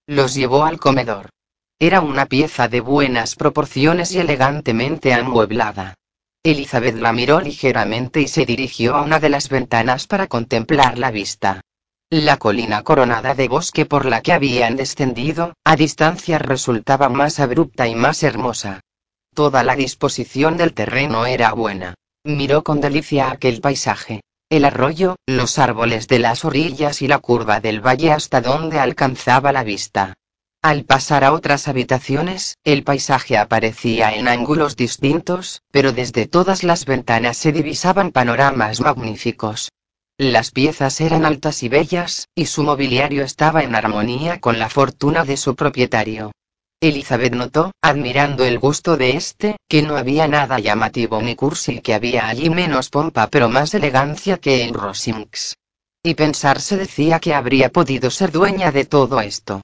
[0.07, 1.29] Los llevó al comedor.
[1.85, 5.93] Era una pieza de buenas proporciones y elegantemente amueblada.
[6.41, 11.11] Elizabeth la miró ligeramente y se dirigió a una de las ventanas para contemplar la
[11.11, 11.61] vista.
[12.09, 17.87] La colina coronada de bosque por la que habían descendido, a distancia resultaba más abrupta
[17.87, 18.81] y más hermosa.
[19.35, 21.93] Toda la disposición del terreno era buena.
[22.23, 24.21] Miró con delicia aquel paisaje.
[24.49, 29.51] El arroyo, los árboles de las orillas y la curva del valle hasta donde alcanzaba
[29.51, 30.15] la vista.
[30.65, 36.85] Al pasar a otras habitaciones, el paisaje aparecía en ángulos distintos, pero desde todas las
[36.85, 39.69] ventanas se divisaban panoramas magníficos.
[40.17, 45.23] Las piezas eran altas y bellas, y su mobiliario estaba en armonía con la fortuna
[45.23, 46.31] de su propietario.
[46.81, 51.93] Elizabeth notó, admirando el gusto de este, que no había nada llamativo ni cursi, que
[51.93, 55.57] había allí menos pompa pero más elegancia que en Rosings.
[56.01, 59.61] Y pensarse decía que habría podido ser dueña de todo esto.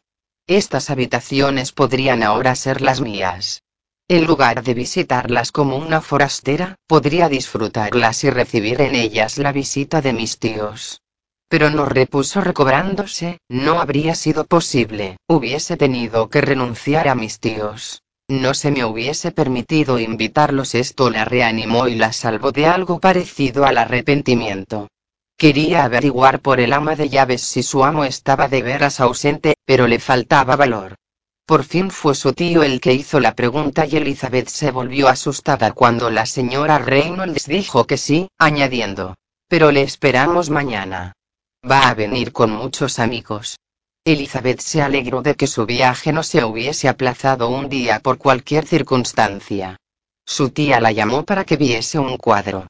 [0.54, 3.64] Estas habitaciones podrían ahora ser las mías.
[4.10, 10.02] En lugar de visitarlas como una forastera, podría disfrutarlas y recibir en ellas la visita
[10.02, 11.04] de mis tíos.
[11.48, 18.02] Pero no repuso recobrándose, no habría sido posible, hubiese tenido que renunciar a mis tíos.
[18.28, 23.64] No se me hubiese permitido invitarlos, esto la reanimó y la salvó de algo parecido
[23.64, 24.90] al arrepentimiento.
[25.42, 29.88] Quería averiguar por el ama de llaves si su amo estaba de veras ausente, pero
[29.88, 30.98] le faltaba valor.
[31.48, 35.72] Por fin fue su tío el que hizo la pregunta y Elizabeth se volvió asustada
[35.72, 39.16] cuando la señora Reynolds dijo que sí, añadiendo.
[39.48, 41.14] Pero le esperamos mañana.
[41.68, 43.58] Va a venir con muchos amigos.
[44.06, 48.68] Elizabeth se alegró de que su viaje no se hubiese aplazado un día por cualquier
[48.68, 49.78] circunstancia.
[50.24, 52.68] Su tía la llamó para que viese un cuadro.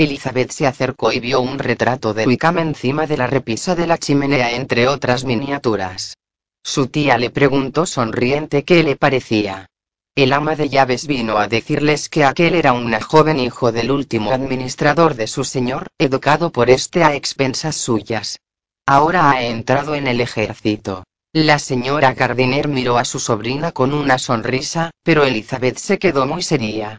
[0.00, 3.98] Elizabeth se acercó y vio un retrato de Wickham encima de la repisa de la
[3.98, 6.16] chimenea entre otras miniaturas.
[6.62, 9.66] Su tía le preguntó sonriente qué le parecía.
[10.14, 14.32] El ama de llaves vino a decirles que aquel era un joven hijo del último
[14.32, 18.38] administrador de su señor, educado por este a expensas suyas.
[18.86, 21.04] Ahora ha entrado en el ejército.
[21.34, 26.42] La señora Gardiner miró a su sobrina con una sonrisa, pero Elizabeth se quedó muy
[26.42, 26.96] seria.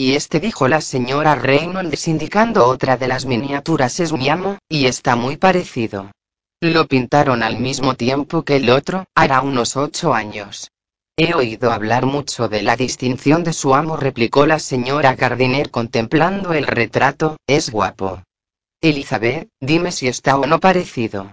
[0.00, 4.86] Y este dijo la señora Reynolds indicando otra de las miniaturas es mi amo, y
[4.86, 6.12] está muy parecido.
[6.60, 10.70] Lo pintaron al mismo tiempo que el otro, hará unos ocho años.
[11.16, 16.52] He oído hablar mucho de la distinción de su amo, replicó la señora Gardiner contemplando
[16.52, 18.22] el retrato, es guapo.
[18.80, 21.32] Elizabeth, dime si está o no parecido.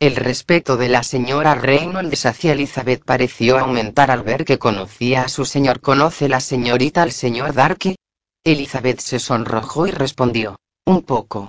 [0.00, 5.28] El respeto de la señora Reynolds hacia Elizabeth pareció aumentar al ver que conocía a
[5.28, 5.80] su señor.
[5.80, 7.96] ¿Conoce la señorita al señor Darky?
[8.46, 11.48] Elizabeth se sonrojó y respondió, un poco.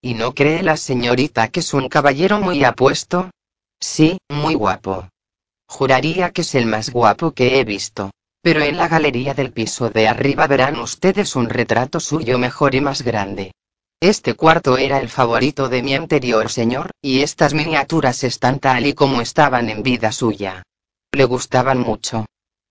[0.00, 3.30] ¿Y no cree la señorita que es un caballero muy apuesto?
[3.78, 5.10] Sí, muy guapo.
[5.68, 8.10] Juraría que es el más guapo que he visto.
[8.40, 12.80] Pero en la galería del piso de arriba verán ustedes un retrato suyo mejor y
[12.80, 13.52] más grande.
[14.00, 18.94] Este cuarto era el favorito de mi anterior señor, y estas miniaturas están tal y
[18.94, 20.62] como estaban en vida suya.
[21.12, 22.24] Le gustaban mucho.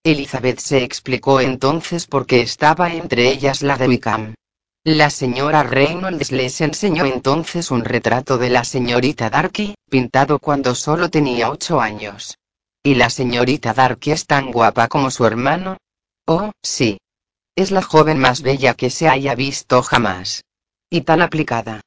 [0.07, 4.35] Elizabeth se explicó entonces por qué estaba entre ellas la de Wickham.
[4.85, 11.09] La señora Reynolds les enseñó entonces un retrato de la señorita Darky, pintado cuando solo
[11.09, 12.37] tenía ocho años.
[12.83, 15.75] ¿Y la señorita Darky es tan guapa como su hermano?
[16.25, 16.99] Oh, sí.
[17.53, 20.45] Es la joven más bella que se haya visto jamás.
[20.89, 21.81] Y tan aplicada.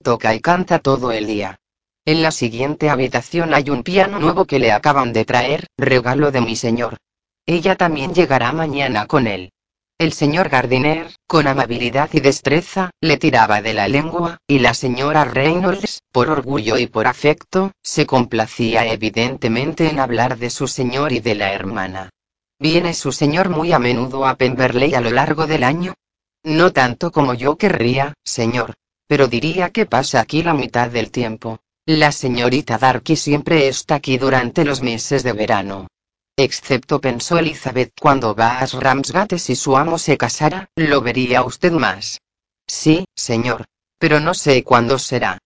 [0.00, 1.58] Toca y canta todo el día.
[2.04, 6.40] En la siguiente habitación hay un piano nuevo que le acaban de traer, regalo de
[6.40, 6.98] mi señor.
[7.46, 9.50] Ella también llegará mañana con él.
[9.98, 15.24] El señor Gardiner, con amabilidad y destreza, le tiraba de la lengua, y la señora
[15.24, 21.20] Reynolds, por orgullo y por afecto, se complacía evidentemente en hablar de su señor y
[21.20, 22.10] de la hermana.
[22.58, 25.94] ¿Viene su señor muy a menudo a Pemberley a lo largo del año?
[26.42, 28.74] No tanto como yo querría, señor.
[29.06, 31.60] Pero diría que pasa aquí la mitad del tiempo.
[31.86, 35.86] La señorita Darky siempre está aquí durante los meses de verano.
[36.36, 41.72] Excepto pensó Elizabeth cuando va a Ramsgate si su amo se casara, lo vería usted
[41.72, 42.20] más.
[42.66, 43.66] Sí, señor.
[43.98, 45.38] Pero no sé cuándo será.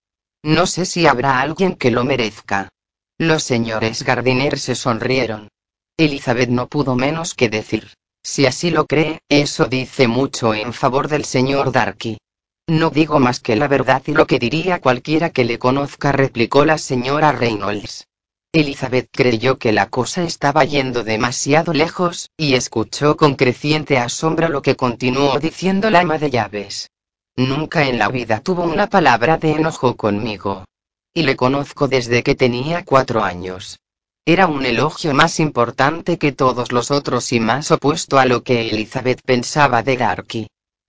[0.43, 2.69] No sé si habrá alguien que lo merezca.
[3.19, 5.49] Los señores Gardiner se sonrieron.
[5.97, 7.89] Elizabeth no pudo menos que decir.
[8.23, 12.17] Si así lo cree, eso dice mucho en favor del señor Darky.
[12.67, 16.65] No digo más que la verdad y lo que diría cualquiera que le conozca, replicó
[16.65, 18.07] la señora Reynolds.
[18.51, 24.63] Elizabeth creyó que la cosa estaba yendo demasiado lejos, y escuchó con creciente asombro lo
[24.63, 26.89] que continuó diciendo la ama de llaves.
[27.35, 30.65] Nunca en la vida tuvo una palabra de enojo conmigo.
[31.13, 33.79] Y le conozco desde que tenía cuatro años.
[34.25, 38.61] Era un elogio más importante que todos los otros y más opuesto a lo que
[38.61, 40.47] Elizabeth pensaba de Darky.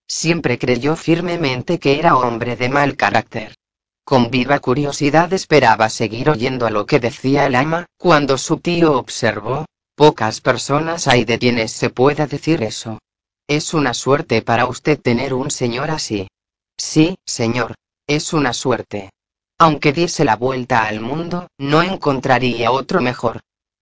[0.08, 3.54] Siempre creyó firmemente que era hombre de mal carácter.
[4.04, 8.98] Con viva curiosidad esperaba seguir oyendo a lo que decía el ama, cuando su tío
[8.98, 12.98] observó, pocas personas hay de quienes se pueda decir eso.
[13.46, 16.28] Es una suerte para usted tener un señor así.
[16.76, 17.74] Sí, señor,
[18.06, 19.10] es una suerte.
[19.58, 23.40] Aunque diese la vuelta al mundo, no encontraría otro mejor.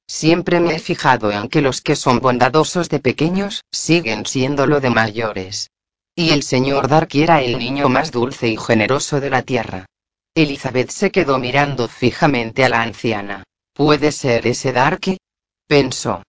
[0.09, 4.91] Siempre me he fijado en que los que son bondadosos de pequeños, siguen siéndolo de
[4.91, 5.71] mayores.
[6.15, 9.87] Y el señor Darky era el niño más dulce y generoso de la tierra.
[10.39, 13.43] Elizabeth se quedó mirando fijamente a la anciana.
[13.73, 15.19] ¿Puede ser ese Darky?
[15.67, 16.23] pensó.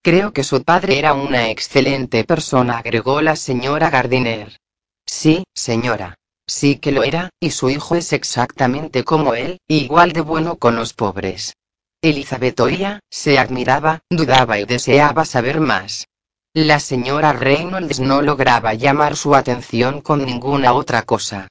[0.00, 4.56] Creo que su padre era una excelente persona, agregó la señora Gardiner.
[5.04, 6.14] Sí, señora.
[6.46, 10.76] Sí que lo era, y su hijo es exactamente como él, igual de bueno con
[10.76, 11.54] los pobres.
[12.00, 16.06] Elizabeth oía, se admiraba, dudaba y deseaba saber más.
[16.54, 21.48] La señora Reynolds no lograba llamar su atención con ninguna otra cosa.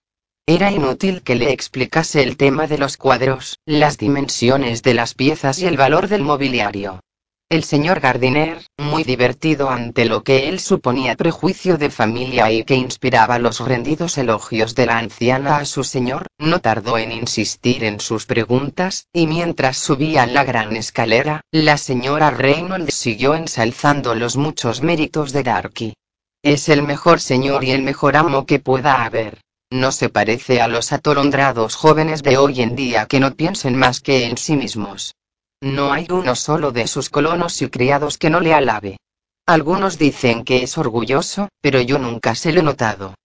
[0.49, 5.59] Era inútil que le explicase el tema de los cuadros, las dimensiones de las piezas
[5.59, 7.01] y el valor del mobiliario.
[7.49, 12.75] El señor Gardiner, muy divertido ante lo que él suponía prejuicio de familia y que
[12.75, 17.99] inspiraba los rendidos elogios de la anciana a su señor, no tardó en insistir en
[17.99, 24.81] sus preguntas, y mientras subían la gran escalera, la señora Reynolds siguió ensalzando los muchos
[24.81, 25.93] méritos de Darky.
[26.41, 29.39] Es el mejor señor y el mejor amo que pueda haber.
[29.69, 33.99] No se parece a los atolondrados jóvenes de hoy en día que no piensen más
[33.99, 35.13] que en sí mismos.
[35.61, 38.97] No hay uno solo de sus colonos y criados que no le alabe.
[39.45, 43.15] Algunos dicen que es orgulloso, pero yo nunca se lo he notado.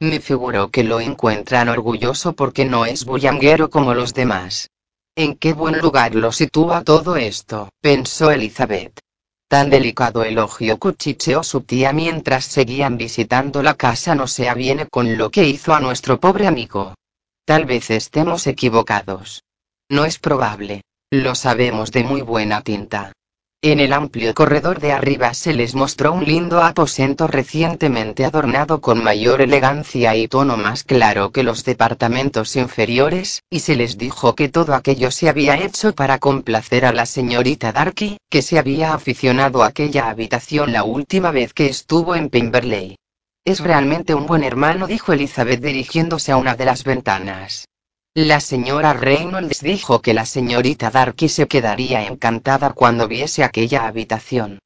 [0.00, 4.70] Me figuro que lo encuentran orgulloso porque no es bullanguero como los demás.
[5.14, 7.68] ¿En qué buen lugar lo sitúa todo esto?
[7.80, 8.98] pensó Elizabeth.
[9.52, 15.18] Tan delicado elogio cuchicheó su tía mientras seguían visitando la casa no se aviene con
[15.18, 16.94] lo que hizo a nuestro pobre amigo.
[17.44, 19.44] Tal vez estemos equivocados.
[19.90, 20.84] No es probable.
[21.10, 23.12] Lo sabemos de muy buena tinta.
[23.64, 29.04] En el amplio corredor de arriba se les mostró un lindo aposento recientemente adornado con
[29.04, 34.48] mayor elegancia y tono más claro que los departamentos inferiores, y se les dijo que
[34.48, 39.62] todo aquello se había hecho para complacer a la señorita Darky, que se había aficionado
[39.62, 42.96] a aquella habitación la última vez que estuvo en Pemberley.
[43.44, 47.68] Es realmente un buen hermano, dijo Elizabeth dirigiéndose a una de las ventanas.
[48.14, 54.58] La señora Reynolds dijo que la señorita Darky se quedaría encantada cuando viese aquella habitación.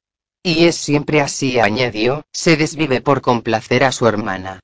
[0.43, 4.59] Y es siempre así, añadió, se desvive por complacer a su hermana.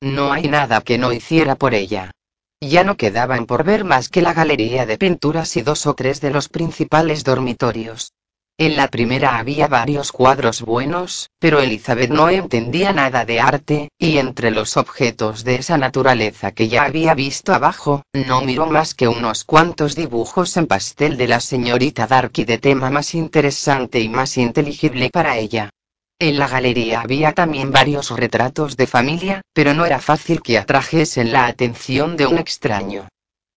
[0.00, 2.12] No hay nada que no hiciera por ella.
[2.60, 6.20] Ya no quedaban por ver más que la galería de pinturas y dos o tres
[6.20, 8.12] de los principales dormitorios.
[8.60, 14.18] En la primera había varios cuadros buenos, pero Elizabeth no entendía nada de arte, y
[14.18, 19.06] entre los objetos de esa naturaleza que ya había visto abajo, no miró más que
[19.06, 24.36] unos cuantos dibujos en pastel de la señorita Darky de tema más interesante y más
[24.36, 25.70] inteligible para ella.
[26.18, 31.30] En la galería había también varios retratos de familia, pero no era fácil que atrajesen
[31.30, 33.06] la atención de un extraño.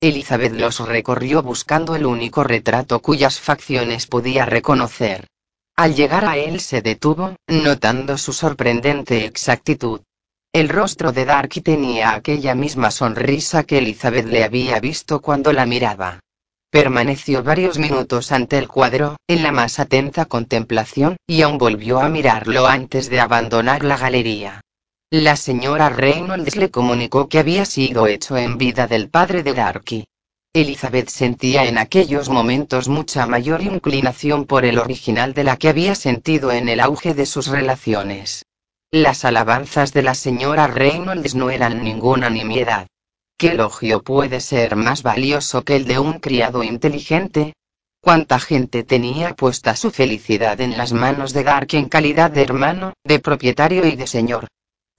[0.02, 5.28] Elizabeth los recorrió buscando el único retrato cuyas facciones podía reconocer.
[5.76, 10.02] Al llegar a él se detuvo, notando su sorprendente exactitud.
[10.52, 15.68] El rostro de Darky tenía aquella misma sonrisa que Elizabeth le había visto cuando la
[15.68, 16.20] miraba.
[16.72, 22.10] Permaneció varios minutos ante el cuadro, en la más atenta contemplación, y aún volvió a
[22.10, 24.62] mirarlo antes de abandonar la galería.
[25.14, 30.06] La señora Reynolds le comunicó que había sido hecho en vida del padre de Darky.
[30.54, 35.96] Elizabeth sentía en aquellos momentos mucha mayor inclinación por el original de la que había
[35.96, 38.46] sentido en el auge de sus relaciones.
[38.90, 42.88] Las alabanzas de la señora Reynolds no eran ninguna nimiedad.
[43.38, 47.52] ¿Qué elogio puede ser más valioso que el de un criado inteligente?
[48.00, 52.94] ¿Cuánta gente tenía puesta su felicidad en las manos de Darky en calidad de hermano,
[53.04, 54.48] de propietario y de señor?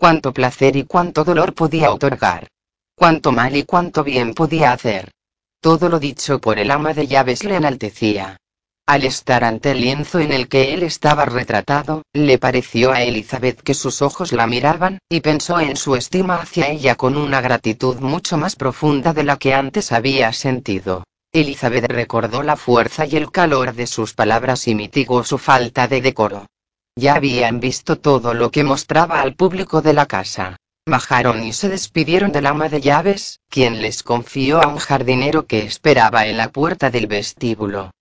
[0.03, 2.49] Cuánto placer y cuánto dolor podía otorgar,
[2.97, 5.13] cuánto mal y cuánto bien podía hacer.
[5.61, 8.37] Todo lo dicho por el ama de llaves le enaltecía.
[8.85, 13.63] Al estar ante el lienzo en el que él estaba retratado, le pareció a Elizabeth
[13.63, 18.01] que sus ojos la miraban, y pensó en su estima hacia ella con una gratitud
[18.01, 21.05] mucho más profunda de la que antes había sentido.
[21.33, 26.01] Elizabeth recordó la fuerza y el calor de sus palabras y mitigó su falta de
[26.01, 26.49] decoro.
[26.97, 30.57] Ya habían visto todo lo que mostraba al público de la casa.
[30.87, 35.61] Bajaron y se despidieron del ama de llaves, quien les confió a un jardinero que
[35.61, 37.93] esperaba en la puerta del vestíbulo.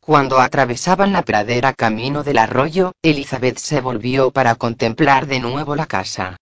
[0.00, 5.86] Cuando atravesaban la pradera camino del arroyo, Elizabeth se volvió para contemplar de nuevo la
[5.86, 6.36] casa.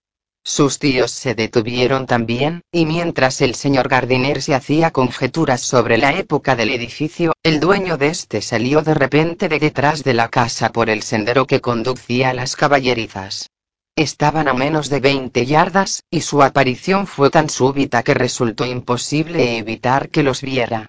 [0.49, 6.15] Sus tíos se detuvieron también, y mientras el señor Gardiner se hacía conjeturas sobre la
[6.15, 10.73] época del edificio, el dueño de este salió de repente de detrás de la casa
[10.73, 13.51] por el sendero que conducía a las caballerizas.
[13.95, 19.59] Estaban a menos de 20 yardas, y su aparición fue tan súbita que resultó imposible
[19.59, 20.87] evitar que los viera.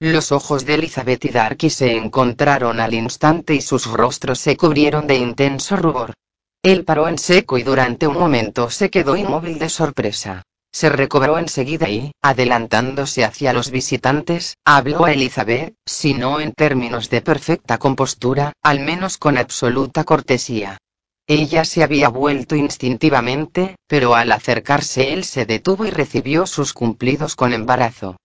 [0.00, 5.06] Los ojos de Elizabeth y Darky se encontraron al instante y sus rostros se cubrieron
[5.06, 6.14] de intenso rubor.
[6.62, 10.44] Él paró en seco y durante un momento se quedó inmóvil de sorpresa.
[10.70, 17.10] Se recobró enseguida y, adelantándose hacia los visitantes, habló a Elizabeth, si no en términos
[17.10, 20.78] de perfecta compostura, al menos con absoluta cortesía.
[21.26, 27.34] Ella se había vuelto instintivamente, pero al acercarse él se detuvo y recibió sus cumplidos
[27.34, 28.16] con embarazo.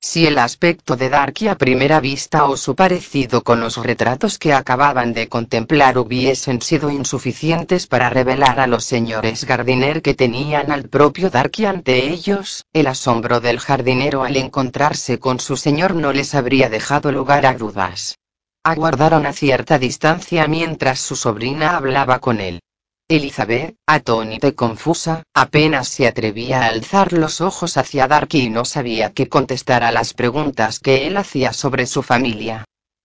[0.00, 4.52] Si el aspecto de Darky a primera vista o su parecido con los retratos que
[4.52, 10.88] acababan de contemplar hubiesen sido insuficientes para revelar a los señores Gardiner que tenían al
[10.88, 16.34] propio Darky ante ellos, el asombro del jardinero al encontrarse con su señor no les
[16.34, 18.18] habría dejado lugar a dudas.
[18.62, 22.60] Aguardaron a cierta distancia mientras su sobrina hablaba con él.
[23.08, 28.64] Elizabeth, atónita y confusa, apenas se atrevía a alzar los ojos hacia Darky y no
[28.64, 32.64] sabía qué contestar a las preguntas que él hacía sobre su familia.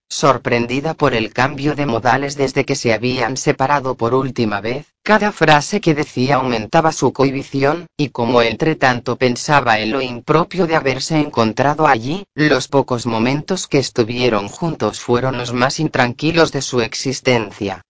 [0.09, 5.31] Sorprendida por el cambio de modales desde que se habían separado por última vez, cada
[5.31, 10.77] frase que decía aumentaba su cohibición, y como entre tanto pensaba en lo impropio de
[10.77, 16.81] haberse encontrado allí, los pocos momentos que estuvieron juntos fueron los más intranquilos de su
[16.81, 17.83] existencia.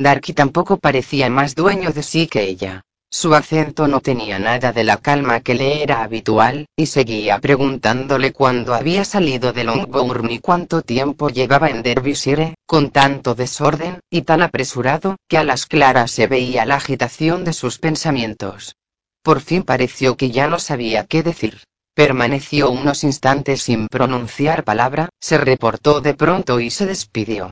[0.00, 2.82] Darky tampoco parecía más dueño de sí que ella.
[3.10, 8.32] Su acento no tenía nada de la calma que le era habitual, y seguía preguntándole
[8.32, 14.22] cuándo había salido de Longbourn y cuánto tiempo llevaba en Derbyshire, con tanto desorden, y
[14.22, 18.76] tan apresurado, que a las claras se veía la agitación de sus pensamientos.
[19.22, 21.62] Por fin pareció que ya no sabía qué decir.
[21.94, 27.50] Permaneció unos instantes sin pronunciar palabra, se reportó de pronto y se despidió.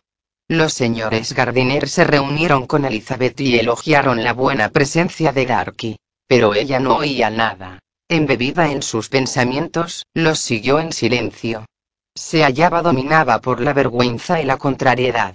[0.49, 5.97] Los señores Gardiner se reunieron con Elizabeth y elogiaron la buena presencia de Darky.
[6.29, 7.81] Pero ella no oía nada.
[8.09, 11.67] Embebida en sus pensamientos, los siguió en silencio.
[12.15, 15.35] Se hallaba dominada por la vergüenza y la contrariedad.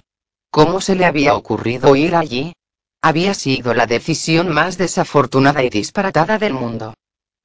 [0.50, 2.54] ¿Cómo se le había ocurrido ir allí?
[3.02, 6.94] Había sido la decisión más desafortunada y disparatada del mundo.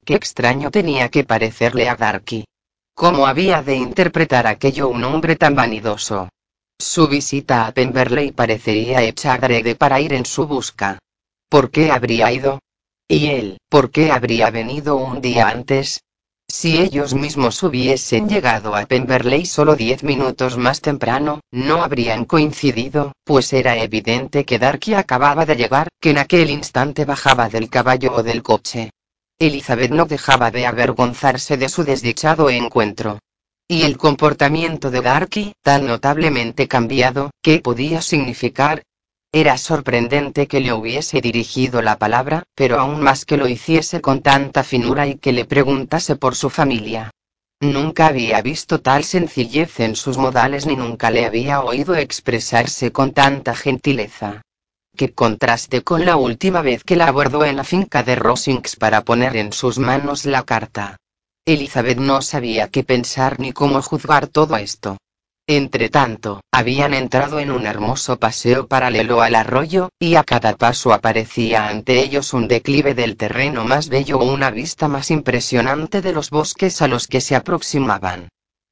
[0.06, 2.46] Qué extraño tenía que parecerle a Darky.
[2.94, 6.30] ¿Cómo había de interpretar aquello un hombre tan vanidoso?
[6.80, 11.00] Su visita a Pemberley parecería hecha adrede para ir en su busca.
[11.48, 12.60] ¿Por qué habría ido?
[13.08, 16.00] ¿Y él, por qué habría venido un día antes?
[16.46, 23.12] Si ellos mismos hubiesen llegado a Pemberley solo diez minutos más temprano, no habrían coincidido,
[23.24, 28.14] pues era evidente que Darky acababa de llegar, que en aquel instante bajaba del caballo
[28.14, 28.90] o del coche.
[29.38, 33.18] Elizabeth no dejaba de avergonzarse de su desdichado encuentro.
[33.70, 38.82] Y el comportamiento de Darky, tan notablemente cambiado, ¿qué podía significar?
[39.30, 44.22] Era sorprendente que le hubiese dirigido la palabra, pero aún más que lo hiciese con
[44.22, 47.10] tanta finura y que le preguntase por su familia.
[47.60, 53.12] Nunca había visto tal sencillez en sus modales ni nunca le había oído expresarse con
[53.12, 54.40] tanta gentileza.
[54.96, 59.02] Qué contraste con la última vez que la abordó en la finca de Rosings para
[59.02, 60.96] poner en sus manos la carta.
[61.48, 64.98] Elizabeth no sabía qué pensar ni cómo juzgar todo esto.
[65.46, 71.68] Entretanto, habían entrado en un hermoso paseo paralelo al arroyo, y a cada paso aparecía
[71.68, 76.28] ante ellos un declive del terreno más bello o una vista más impresionante de los
[76.28, 78.28] bosques a los que se aproximaban.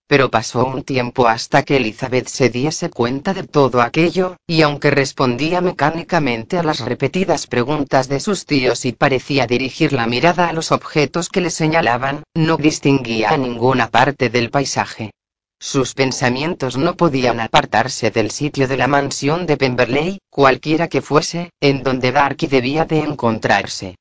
[0.09, 4.93] Pero pasó un tiempo hasta que Elizabeth se diese cuenta de todo aquello, y aunque
[4.93, 10.53] respondía mecánicamente a las repetidas preguntas de sus tíos y parecía dirigir la mirada a
[10.53, 15.11] los objetos que le señalaban, no distinguía a ninguna parte del paisaje.
[15.59, 21.51] Sus pensamientos no podían apartarse del sitio de la mansión de Pemberley, cualquiera que fuese,
[21.61, 23.97] en donde Darky debía de encontrarse.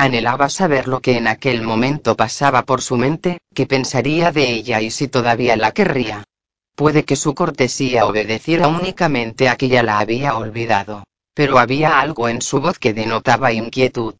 [0.00, 4.80] Anhelaba saber lo que en aquel momento pasaba por su mente, qué pensaría de ella
[4.80, 6.22] y si todavía la querría.
[6.76, 11.02] Puede que su cortesía obedeciera únicamente a que ya la había olvidado.
[11.34, 14.14] Pero había algo en su voz que denotaba inquietud.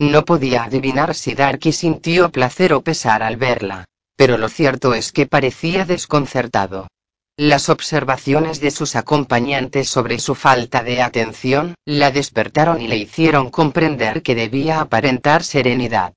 [0.00, 3.84] No podía adivinar si Darky sintió placer o pesar al verla.
[4.16, 6.88] Pero lo cierto es que parecía desconcertado.
[7.36, 13.50] Las observaciones de sus acompañantes sobre su falta de atención, la despertaron y le hicieron
[13.50, 16.12] comprender que debía aparentar serenidad.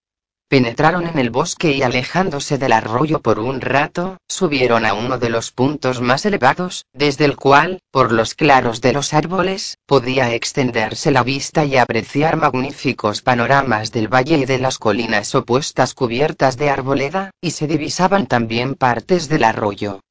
[0.50, 5.30] Penetraron en el bosque y alejándose del arroyo por un rato, subieron a uno de
[5.30, 11.10] los puntos más elevados, desde el cual, por los claros de los árboles, podía extenderse
[11.10, 16.70] la vista y apreciar magníficos panoramas del valle y de las colinas opuestas cubiertas de
[16.70, 20.02] arboleda, y se divisaban también partes del arroyo.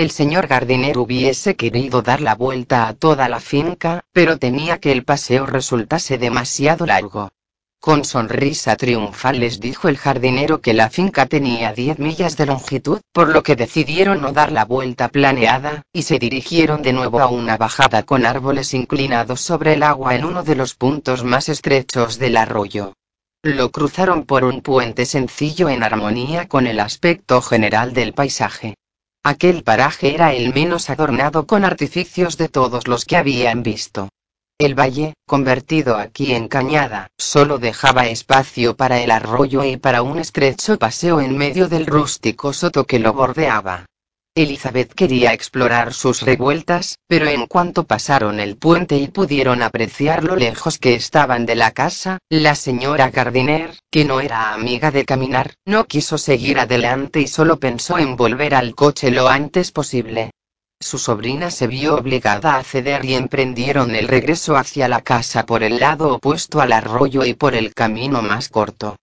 [0.00, 4.92] El señor Gardiner hubiese querido dar la vuelta a toda la finca, pero temía que
[4.92, 7.32] el paseo resultase demasiado largo.
[7.78, 13.02] Con sonrisa triunfal les dijo el jardinero que la finca tenía diez millas de longitud,
[13.12, 17.26] por lo que decidieron no dar la vuelta planeada, y se dirigieron de nuevo a
[17.26, 22.18] una bajada con árboles inclinados sobre el agua en uno de los puntos más estrechos
[22.18, 22.94] del arroyo.
[23.42, 28.76] Lo cruzaron por un puente sencillo en armonía con el aspecto general del paisaje.
[29.22, 34.08] Aquel paraje era el menos adornado con artificios de todos los que habían visto.
[34.58, 40.18] El valle, convertido aquí en cañada, solo dejaba espacio para el arroyo y para un
[40.18, 43.84] estrecho paseo en medio del rústico soto que lo bordeaba.
[44.36, 50.36] Elizabeth quería explorar sus revueltas, pero en cuanto pasaron el puente y pudieron apreciar lo
[50.36, 55.54] lejos que estaban de la casa, la señora Gardiner, que no era amiga de caminar,
[55.66, 60.30] no quiso seguir adelante y solo pensó en volver al coche lo antes posible.
[60.78, 65.64] Su sobrina se vio obligada a ceder y emprendieron el regreso hacia la casa por
[65.64, 68.96] el lado opuesto al arroyo y por el camino más corto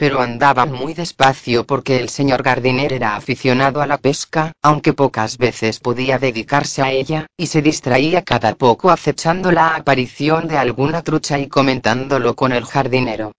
[0.00, 5.36] pero andaban muy despacio porque el señor Gardiner era aficionado a la pesca, aunque pocas
[5.36, 11.02] veces podía dedicarse a ella, y se distraía cada poco acechando la aparición de alguna
[11.02, 13.32] trucha y comentándolo con el jardinero.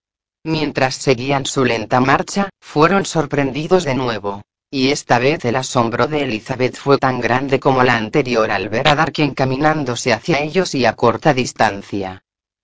[0.44, 4.42] Mientras seguían su lenta marcha, fueron sorprendidos de nuevo.
[4.70, 8.86] Y esta vez el asombro de Elizabeth fue tan grande como la anterior al ver
[8.86, 12.22] a Dark encaminándose hacia ellos y a corta distancia.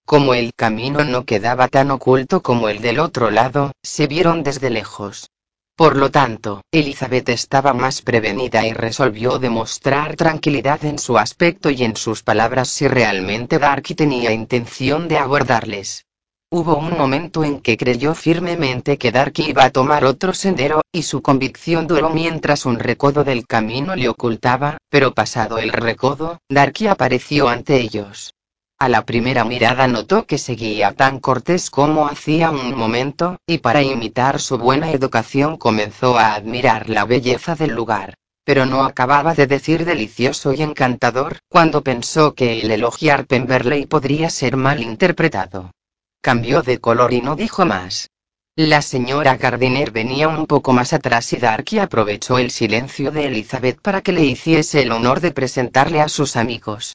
[0.09, 4.71] Como el camino no quedaba tan oculto como el del otro lado, se vieron desde
[4.71, 5.29] lejos.
[5.77, 11.85] Por lo tanto, Elizabeth estaba más prevenida y resolvió demostrar tranquilidad en su aspecto y
[11.85, 16.07] en sus palabras si realmente Darky tenía intención de abordarles.
[16.51, 21.03] Hubo un momento en que creyó firmemente que Darky iba a tomar otro sendero, y
[21.03, 26.87] su convicción duró mientras un recodo del camino le ocultaba, pero pasado el recodo, Darky
[26.87, 28.33] apareció ante ellos.
[28.81, 33.83] A la primera mirada notó que seguía tan cortés como hacía un momento, y para
[33.83, 38.15] imitar su buena educación comenzó a admirar la belleza del lugar.
[38.45, 44.31] Pero no acababa de decir delicioso y encantador, cuando pensó que el elogiar Pemberley podría
[44.31, 45.73] ser mal interpretado.
[46.21, 48.11] Cambió de color y no dijo más.
[48.55, 53.81] La señora Gardiner venía un poco más atrás y Darky aprovechó el silencio de Elizabeth
[53.81, 56.95] para que le hiciese el honor de presentarle a sus amigos.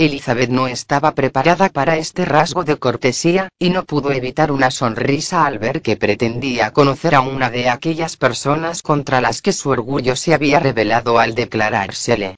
[0.00, 5.44] Elizabeth no estaba preparada para este rasgo de cortesía, y no pudo evitar una sonrisa
[5.44, 10.16] al ver que pretendía conocer a una de aquellas personas contra las que su orgullo
[10.16, 12.36] se había revelado al declarársele.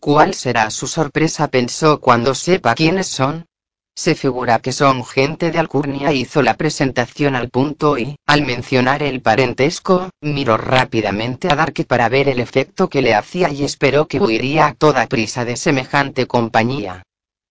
[0.00, 1.46] ¿Cuál será su sorpresa?
[1.46, 3.46] pensó cuando sepa quiénes son,
[3.94, 6.12] se figura que son gente de Alcurnia.
[6.12, 12.08] Hizo la presentación al punto y, al mencionar el parentesco, miró rápidamente a Darky para
[12.08, 16.26] ver el efecto que le hacía y esperó que huiría a toda prisa de semejante
[16.26, 17.02] compañía.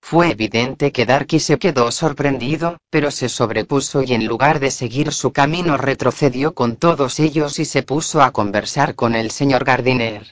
[0.01, 5.13] Fue evidente que Darky se quedó sorprendido, pero se sobrepuso y en lugar de seguir
[5.13, 10.29] su camino retrocedió con todos ellos y se puso a conversar con el señor Gardiner.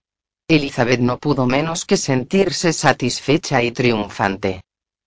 [0.49, 4.61] Elizabeth no pudo menos que sentirse satisfecha y triunfante.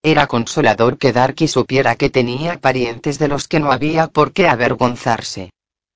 [0.07, 4.47] Era consolador que Darky supiera que tenía parientes de los que no había por qué
[4.47, 5.49] avergonzarse.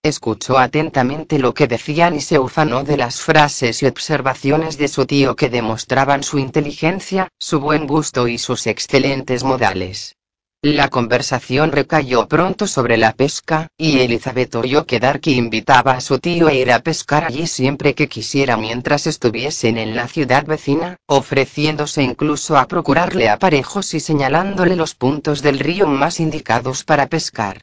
[0.03, 5.05] Escuchó atentamente lo que decían y se ufanó de las frases y observaciones de su
[5.05, 10.17] tío que demostraban su inteligencia, su buen gusto y sus excelentes modales.
[10.63, 16.19] La conversación recayó pronto sobre la pesca, y Elizabeth oyó que Darky invitaba a su
[16.19, 20.97] tío a ir a pescar allí siempre que quisiera mientras estuviesen en la ciudad vecina,
[21.07, 27.61] ofreciéndose incluso a procurarle aparejos y señalándole los puntos del río más indicados para pescar.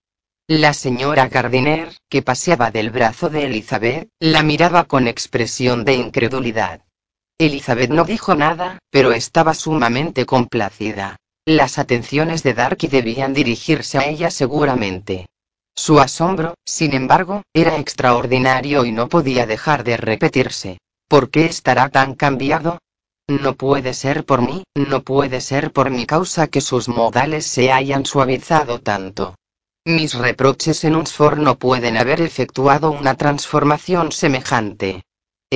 [0.48, 6.80] La señora Gardiner, que paseaba del brazo de Elizabeth, la miraba con expresión de incredulidad.
[7.38, 11.18] Elizabeth no dijo nada, pero estaba sumamente complacida.
[11.48, 15.28] Las atenciones de Darky debían dirigirse a ella seguramente.
[15.76, 20.80] Su asombro, sin embargo, era extraordinario y no podía dejar de repetirse.
[21.08, 22.80] ¿Por qué estará tan cambiado?
[23.28, 27.72] No puede ser por mí, no puede ser por mi causa que sus modales se
[27.72, 29.36] hayan suavizado tanto.
[29.86, 35.04] Mis reproches en Unsford no pueden haber efectuado una transformación semejante.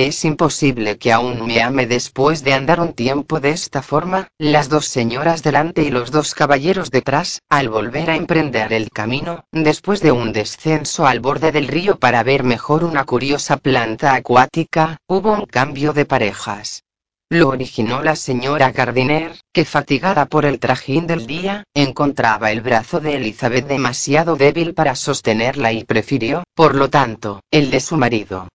[0.02, 4.70] Es imposible que aún me ame después de andar un tiempo de esta forma, las
[4.70, 10.00] dos señoras delante y los dos caballeros detrás, al volver a emprender el camino, después
[10.00, 15.34] de un descenso al borde del río para ver mejor una curiosa planta acuática, hubo
[15.34, 16.82] un cambio de parejas.
[17.28, 23.00] Lo originó la señora Gardiner, que fatigada por el trajín del día, encontraba el brazo
[23.00, 28.48] de Elizabeth demasiado débil para sostenerla y prefirió, por lo tanto, el de su marido.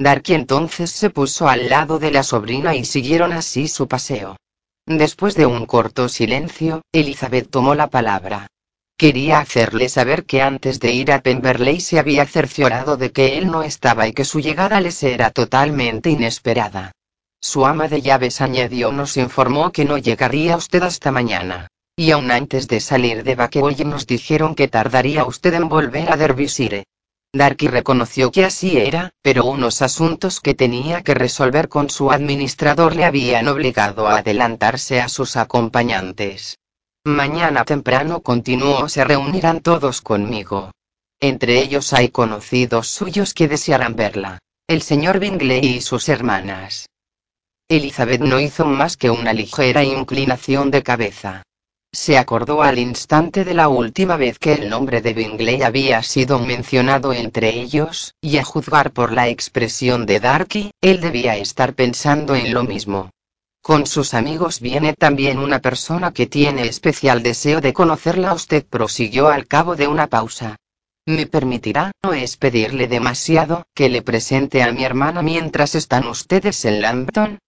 [0.00, 4.34] Darky entonces se puso al lado de la sobrina y siguieron así su paseo.
[4.86, 8.46] Después de un corto silencio, Elizabeth tomó la palabra.
[8.96, 13.48] Quería hacerle saber que antes de ir a Pemberley se había cerciorado de que él
[13.48, 16.92] no estaba y que su llegada les era totalmente inesperada.
[17.38, 21.68] Su ama de llaves añadió nos informó que no llegaría usted hasta mañana.
[21.94, 26.16] Y aún antes de salir de Bakeoye nos dijeron que tardaría usted en volver a
[26.16, 26.84] Derbyshire.
[27.32, 32.96] Darky reconoció que así era, pero unos asuntos que tenía que resolver con su administrador
[32.96, 36.58] le habían obligado a adelantarse a sus acompañantes.
[37.04, 40.72] Mañana temprano continuó se reunirán todos conmigo.
[41.20, 44.40] Entre ellos hay conocidos suyos que desearán verla.
[44.66, 46.88] El señor Bingley y sus hermanas.
[47.68, 51.44] Elizabeth no hizo más que una ligera inclinación de cabeza.
[51.92, 56.38] Se acordó al instante de la última vez que el nombre de Bingley había sido
[56.38, 62.36] mencionado entre ellos, y a juzgar por la expresión de Darky, él debía estar pensando
[62.36, 63.10] en lo mismo.
[63.60, 68.34] Con sus amigos viene también una persona que tiene especial deseo de conocerla.
[68.34, 70.56] Usted prosiguió al cabo de una pausa.
[71.06, 76.64] Me permitirá, no es pedirle demasiado, que le presente a mi hermana mientras están ustedes
[76.64, 77.38] en Lambton.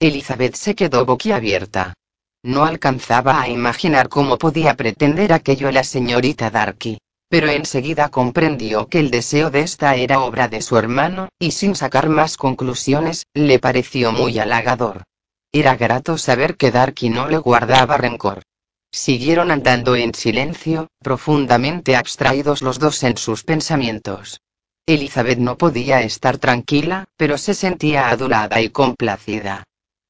[0.00, 1.94] Elizabeth se quedó boquiabierta.
[2.42, 6.98] No alcanzaba a imaginar cómo podía pretender aquello la señorita Darky.
[7.28, 11.74] Pero enseguida comprendió que el deseo de esta era obra de su hermano, y sin
[11.74, 15.04] sacar más conclusiones, le pareció muy halagador.
[15.52, 18.42] Era grato saber que Darky no le guardaba rencor.
[18.90, 24.40] Siguieron andando en silencio, profundamente abstraídos los dos en sus pensamientos.
[24.84, 29.64] Elizabeth no podía estar tranquila, pero se sentía adulada y complacida.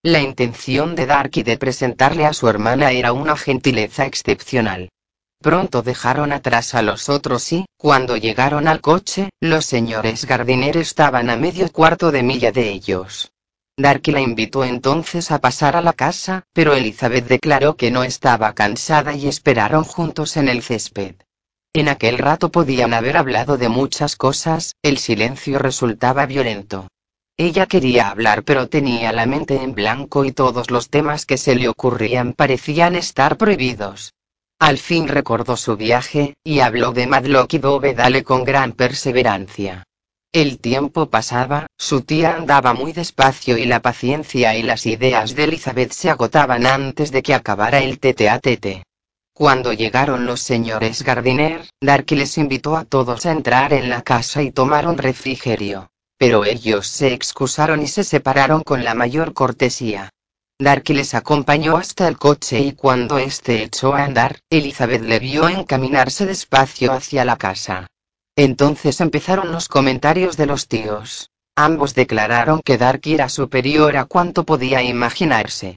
[0.04, 4.88] La intención de Darky de presentarle a su hermana era una gentileza excepcional.
[5.40, 11.30] Pronto dejaron atrás a los otros y, cuando llegaron al coche, los señores Gardiner estaban
[11.30, 13.30] a medio cuarto de milla de ellos.
[13.76, 18.54] Darky la invitó entonces a pasar a la casa, pero Elizabeth declaró que no estaba
[18.54, 21.14] cansada y esperaron juntos en el césped.
[21.72, 26.88] En aquel rato podían haber hablado de muchas cosas, el silencio resultaba violento.
[27.36, 31.54] Ella quería hablar pero tenía la mente en blanco y todos los temas que se
[31.54, 34.14] le ocurrían parecían estar prohibidos.
[34.58, 39.84] Al fin recordó su viaje, y habló de Madlock y Dovedale con gran perseverancia.
[40.30, 45.44] El tiempo pasaba, su tía andaba muy despacio y la paciencia y las ideas de
[45.44, 48.84] Elizabeth se agotaban antes de que acabara el tete a tete.
[49.34, 54.42] Cuando llegaron los señores Gardiner, Darky les invitó a todos a entrar en la casa
[54.42, 55.90] y tomaron refrigerio.
[56.22, 60.10] Pero ellos se excusaron y se separaron con la mayor cortesía.
[60.56, 65.48] Darky les acompañó hasta el coche y cuando éste echó a andar, Elizabeth le vio
[65.48, 67.88] encaminarse despacio hacia la casa.
[68.36, 71.28] Entonces empezaron los comentarios de los tíos.
[71.56, 75.74] Ambos declararon que Darky era superior a cuanto podía imaginarse.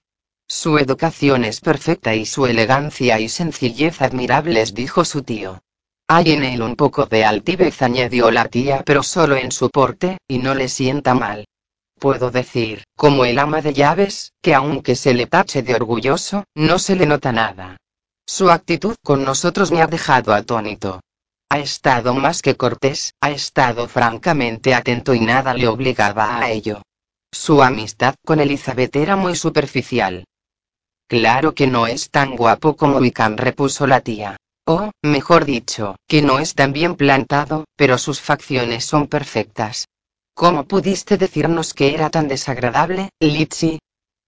[0.47, 5.63] Su educación es perfecta y su elegancia y sencillez admirables, dijo su tío.
[6.07, 10.19] Hay en él un poco de altivez, añadió la tía, pero solo en su porte,
[10.27, 11.45] y no le sienta mal.
[11.99, 16.77] Puedo decir, como el ama de llaves, que aunque se le tache de orgulloso, no
[16.77, 17.77] se le nota nada.
[18.27, 21.01] Su actitud con nosotros me ha dejado atónito.
[21.49, 26.81] Ha estado más que cortés, ha estado francamente atento y nada le obligaba a ello.
[27.31, 30.25] Su amistad con Elizabeth era muy superficial.
[31.07, 34.37] Claro que no es tan guapo como Wickham, repuso la tía.
[34.67, 39.87] O, mejor dicho, que no es tan bien plantado, pero sus facciones son perfectas.
[40.33, 43.79] ¿Cómo pudiste decirnos que era tan desagradable, Litsi?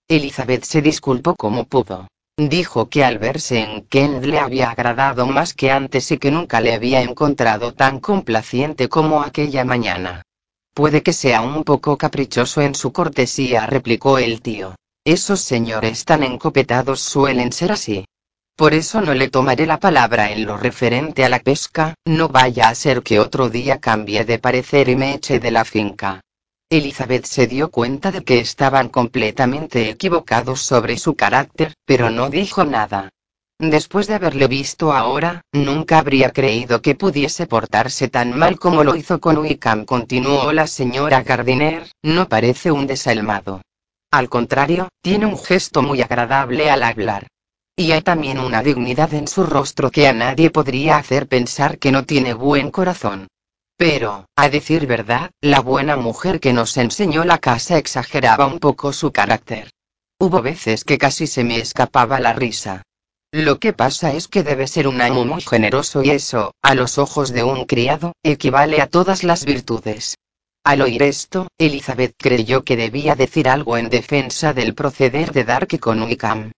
[0.08, 2.08] Elizabeth se disculpó como pudo.
[2.38, 6.62] Dijo que al verse en Kent le había agradado más que antes y que nunca
[6.62, 10.22] le había encontrado tan complaciente como aquella mañana.
[10.76, 14.76] Puede que sea un poco caprichoso en su cortesía, replicó el tío.
[15.04, 18.06] Esos señores tan encopetados suelen ser así.
[18.58, 22.70] Por eso no le tomaré la palabra en lo referente a la pesca, no vaya
[22.70, 26.22] a ser que otro día cambie de parecer y me eche de la finca.
[26.68, 32.66] Elizabeth se dio cuenta de que estaban completamente equivocados sobre su carácter, pero no dijo
[32.66, 33.10] nada.
[33.60, 38.96] Después de haberle visto ahora, nunca habría creído que pudiese portarse tan mal como lo
[38.96, 43.62] hizo con Wickham, continuó la señora Gardiner, no parece un desalmado.
[44.10, 47.28] Al contrario, tiene un gesto muy agradable al hablar.
[47.80, 51.92] Y hay también una dignidad en su rostro que a nadie podría hacer pensar que
[51.92, 53.28] no tiene buen corazón.
[53.78, 58.94] Pero, a decir verdad, la buena mujer que nos enseñó la casa exageraba un poco
[58.94, 59.70] su carácter.
[60.20, 62.82] Hubo veces que casi se me escapaba la risa.
[63.32, 66.98] Lo que pasa es que debe ser un amo muy generoso y eso, a los
[66.98, 70.18] ojos de un criado, equivale a todas las virtudes.
[70.64, 75.80] Al oír esto, Elizabeth creyó que debía decir algo en defensa del proceder de Dark
[75.80, 76.52] con Wickham.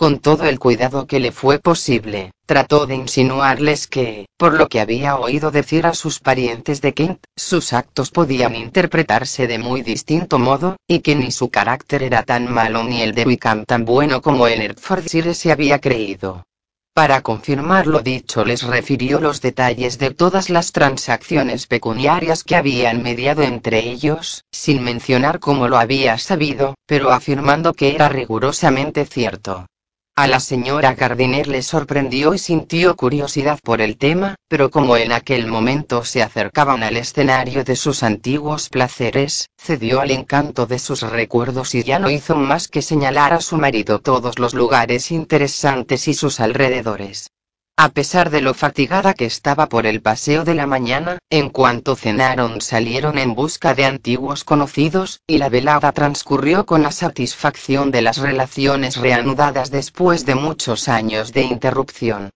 [0.00, 4.80] Con todo el cuidado que le fue posible, trató de insinuarles que, por lo que
[4.80, 10.38] había oído decir a sus parientes de Kent, sus actos podían interpretarse de muy distinto
[10.38, 14.22] modo, y que ni su carácter era tan malo ni el de Wickham tan bueno
[14.22, 16.44] como en Hertfordshire se había creído.
[16.94, 23.02] Para confirmar lo dicho les refirió los detalles de todas las transacciones pecuniarias que habían
[23.02, 29.66] mediado entre ellos, sin mencionar cómo lo había sabido, pero afirmando que era rigurosamente cierto.
[30.16, 35.12] A la señora Gardiner le sorprendió y sintió curiosidad por el tema, pero como en
[35.12, 41.00] aquel momento se acercaban al escenario de sus antiguos placeres, cedió al encanto de sus
[41.02, 46.06] recuerdos y ya no hizo más que señalar a su marido todos los lugares interesantes
[46.06, 47.30] y sus alrededores.
[47.82, 51.96] A pesar de lo fatigada que estaba por el paseo de la mañana, en cuanto
[51.96, 58.02] cenaron salieron en busca de antiguos conocidos, y la velada transcurrió con la satisfacción de
[58.02, 62.28] las relaciones reanudadas después de muchos años de interrupción.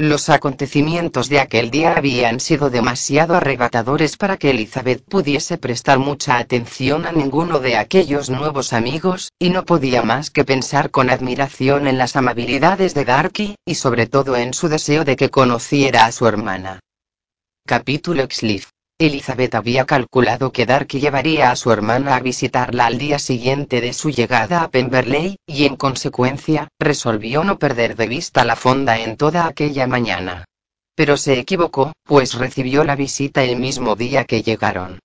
[0.00, 6.38] Los acontecimientos de aquel día habían sido demasiado arrebatadores para que Elizabeth pudiese prestar mucha
[6.38, 11.88] atención a ninguno de aquellos nuevos amigos, y no podía más que pensar con admiración
[11.88, 16.12] en las amabilidades de Darky, y sobre todo en su deseo de que conociera a
[16.12, 16.78] su hermana.
[17.66, 18.68] Capítulo Xlif
[19.00, 23.92] Elizabeth había calculado que Darky llevaría a su hermana a visitarla al día siguiente de
[23.92, 29.16] su llegada a Pemberley, y en consecuencia, resolvió no perder de vista la fonda en
[29.16, 30.46] toda aquella mañana.
[30.96, 34.98] Pero se equivocó, pues recibió la visita el mismo día que llegaron.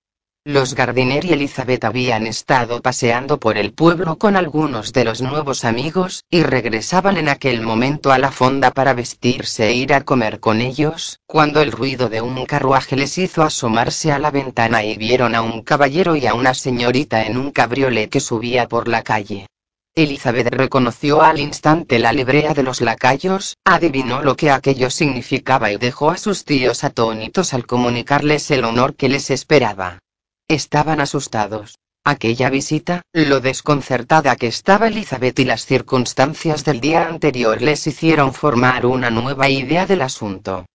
[0.46, 5.64] Los Gardiner y Elizabeth habían estado paseando por el pueblo con algunos de los nuevos
[5.64, 10.40] amigos, y regresaban en aquel momento a la fonda para vestirse e ir a comer
[10.40, 14.98] con ellos, cuando el ruido de un carruaje les hizo asomarse a la ventana y
[14.98, 19.02] vieron a un caballero y a una señorita en un cabriolet que subía por la
[19.02, 19.46] calle.
[19.94, 25.78] Elizabeth reconoció al instante la librea de los lacayos, adivinó lo que aquello significaba y
[25.78, 30.00] dejó a sus tíos atónitos al comunicarles el honor que les esperaba.
[30.48, 31.78] Estaban asustados.
[32.04, 38.34] Aquella visita, lo desconcertada que estaba Elizabeth y las circunstancias del día anterior les hicieron
[38.34, 40.66] formar una nueva idea del asunto.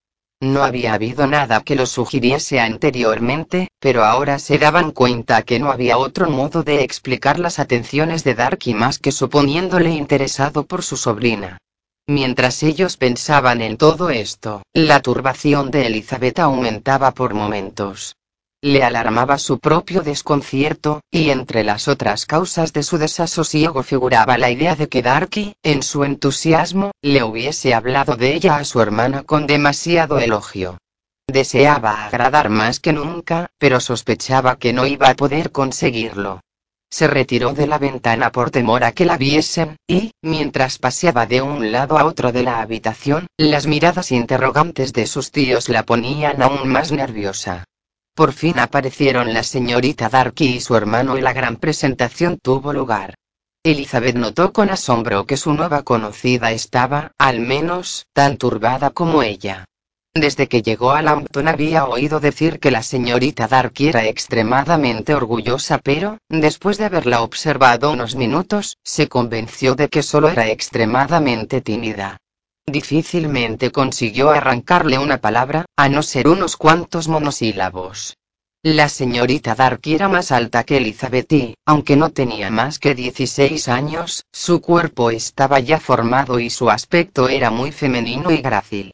[0.42, 5.70] No había habido nada que lo sugiriese anteriormente, pero ahora se daban cuenta que no
[5.70, 10.98] había otro modo de explicar las atenciones de Darky más que suponiéndole interesado por su
[10.98, 11.60] sobrina.
[12.08, 18.16] Mientras ellos pensaban en todo esto, la turbación de Elizabeth aumentaba por momentos.
[18.62, 24.52] Le alarmaba su propio desconcierto, y entre las otras causas de su desasosiego figuraba la
[24.52, 29.24] idea de que Darky, en su entusiasmo, le hubiese hablado de ella a su hermana
[29.24, 30.78] con demasiado elogio.
[31.26, 36.42] Deseaba agradar más que nunca, pero sospechaba que no iba a poder conseguirlo.
[36.90, 41.42] Se retiró de la ventana por temor a que la viesen, y, mientras paseaba de
[41.42, 46.42] un lado a otro de la habitación, las miradas interrogantes de sus tíos la ponían
[46.42, 47.64] aún más nerviosa.
[48.14, 53.16] Por fin aparecieron la señorita Darky y su hermano y la gran presentación tuvo lugar.
[53.64, 59.66] Elizabeth notó con asombro que su nueva conocida estaba, al menos, tan turbada como ella.
[60.14, 65.78] Desde que llegó a Lambton había oído decir que la señorita Darky era extremadamente orgullosa,
[65.78, 72.18] pero, después de haberla observado unos minutos, se convenció de que solo era extremadamente tímida.
[72.72, 78.16] Difícilmente consiguió arrancarle una palabra, a no ser unos cuantos monosílabos.
[78.62, 83.68] La señorita Darky era más alta que Elizabeth y, aunque no tenía más que 16
[83.70, 88.92] años, su cuerpo estaba ya formado y su aspecto era muy femenino y grácil.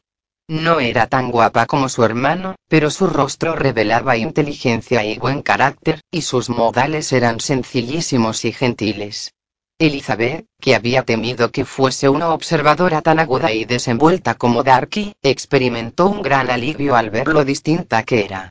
[0.48, 6.00] No era tan guapa como su hermano, pero su rostro revelaba inteligencia y buen carácter,
[6.10, 9.32] y sus modales eran sencillísimos y gentiles.
[9.78, 16.06] Elizabeth, que había temido que fuese una observadora tan aguda y desenvuelta como Darky, experimentó
[16.06, 18.48] un gran alivio al ver lo distinta que era.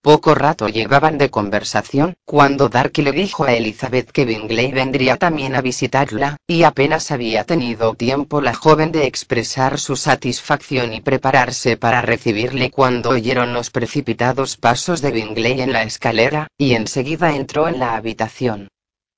[0.00, 5.56] Poco rato llevaban de conversación, cuando Darky le dijo a Elizabeth que Bingley vendría también
[5.56, 11.76] a visitarla, y apenas había tenido tiempo la joven de expresar su satisfacción y prepararse
[11.76, 17.66] para recibirle cuando oyeron los precipitados pasos de Bingley en la escalera, y enseguida entró
[17.66, 18.68] en la habitación.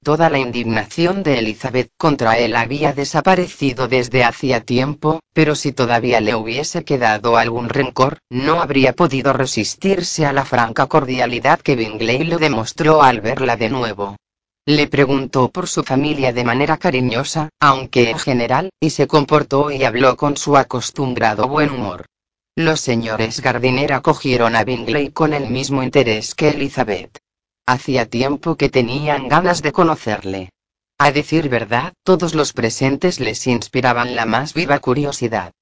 [0.02, 6.22] Toda la indignación de Elizabeth contra él había desaparecido desde hacía tiempo, pero si todavía
[6.22, 12.24] le hubiese quedado algún rencor, no habría podido resistirse a la franca cordialidad que Bingley
[12.24, 14.16] le demostró al verla de nuevo.
[14.64, 19.84] Le preguntó por su familia de manera cariñosa, aunque en general, y se comportó y
[19.84, 22.06] habló con su acostumbrado buen humor.
[22.56, 27.19] Los señores Gardiner acogieron a Bingley con el mismo interés que Elizabeth.
[27.66, 30.50] Hacía tiempo que tenían ganas de conocerle.
[30.98, 35.52] A decir verdad, todos los presentes les inspiraban la más viva curiosidad.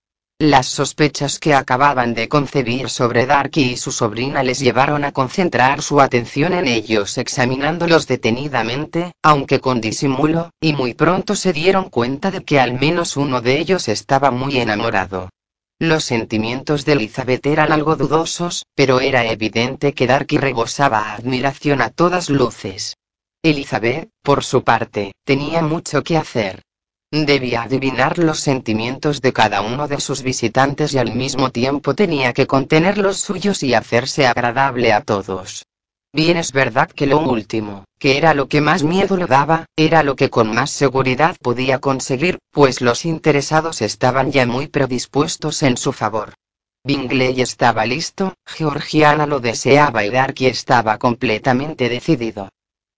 [0.40, 5.82] Las sospechas que acababan de concebir sobre Darky y su sobrina les llevaron a concentrar
[5.82, 12.30] su atención en ellos examinándolos detenidamente, aunque con disimulo, y muy pronto se dieron cuenta
[12.30, 15.28] de que al menos uno de ellos estaba muy enamorado.
[15.80, 21.90] Los sentimientos de Elizabeth eran algo dudosos, pero era evidente que Darky rebosaba admiración a
[21.90, 22.96] todas luces.
[23.44, 26.62] Elizabeth, por su parte, tenía mucho que hacer.
[27.12, 32.32] Debía adivinar los sentimientos de cada uno de sus visitantes y al mismo tiempo tenía
[32.32, 35.64] que contener los suyos y hacerse agradable a todos.
[36.12, 40.02] Bien es verdad que lo último, que era lo que más miedo le daba, era
[40.02, 45.76] lo que con más seguridad podía conseguir, pues los interesados estaban ya muy predispuestos en
[45.76, 46.32] su favor.
[46.82, 52.48] Bingley estaba listo, Georgiana lo deseaba y Darky estaba completamente decidido.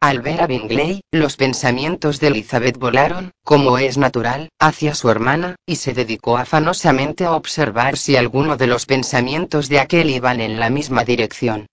[0.00, 5.56] Al ver a Bingley, los pensamientos de Elizabeth volaron, como es natural, hacia su hermana,
[5.66, 10.60] y se dedicó afanosamente a observar si alguno de los pensamientos de aquel iban en
[10.60, 11.66] la misma dirección.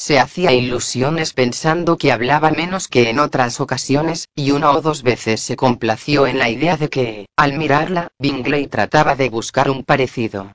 [0.00, 5.02] Se hacía ilusiones pensando que hablaba menos que en otras ocasiones, y una o dos
[5.02, 9.84] veces se complació en la idea de que, al mirarla, Bingley trataba de buscar un
[9.84, 10.52] parecido.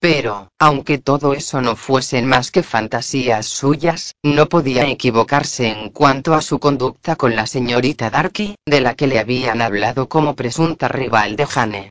[0.00, 6.34] Pero, aunque todo eso no fuesen más que fantasías suyas, no podía equivocarse en cuanto
[6.34, 10.88] a su conducta con la señorita Darky, de la que le habían hablado como presunta
[10.88, 11.90] rival de Jane.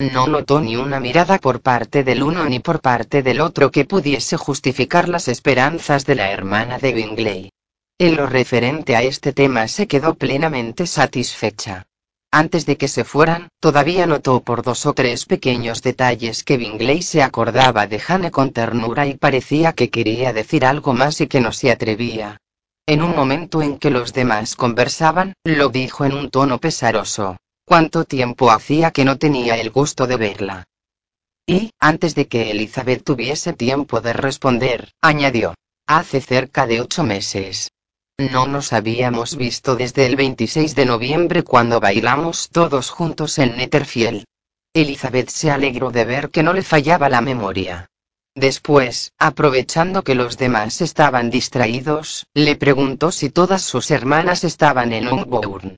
[0.00, 3.84] No notó ni una mirada por parte del uno ni por parte del otro que
[3.84, 7.50] pudiese justificar las esperanzas de la hermana de Bingley.
[7.98, 11.88] En lo referente a este tema se quedó plenamente satisfecha.
[12.30, 17.02] Antes de que se fueran, todavía notó por dos o tres pequeños detalles que Bingley
[17.02, 21.40] se acordaba de Jane con ternura y parecía que quería decir algo más y que
[21.40, 22.40] no se atrevía.
[22.86, 27.36] En un momento en que los demás conversaban, lo dijo en un tono pesaroso.
[27.68, 30.64] ¿Cuánto tiempo hacía que no tenía el gusto de verla?
[31.44, 35.54] Y, antes de que Elizabeth tuviese tiempo de responder, añadió.
[35.86, 37.70] Hace cerca de ocho meses.
[38.16, 44.24] No nos habíamos visto desde el 26 de noviembre cuando bailamos todos juntos en Netherfield.
[44.72, 47.90] Elizabeth se alegró de ver que no le fallaba la memoria.
[48.34, 55.04] Después, aprovechando que los demás estaban distraídos, le preguntó si todas sus hermanas estaban en
[55.04, 55.76] Longbourn.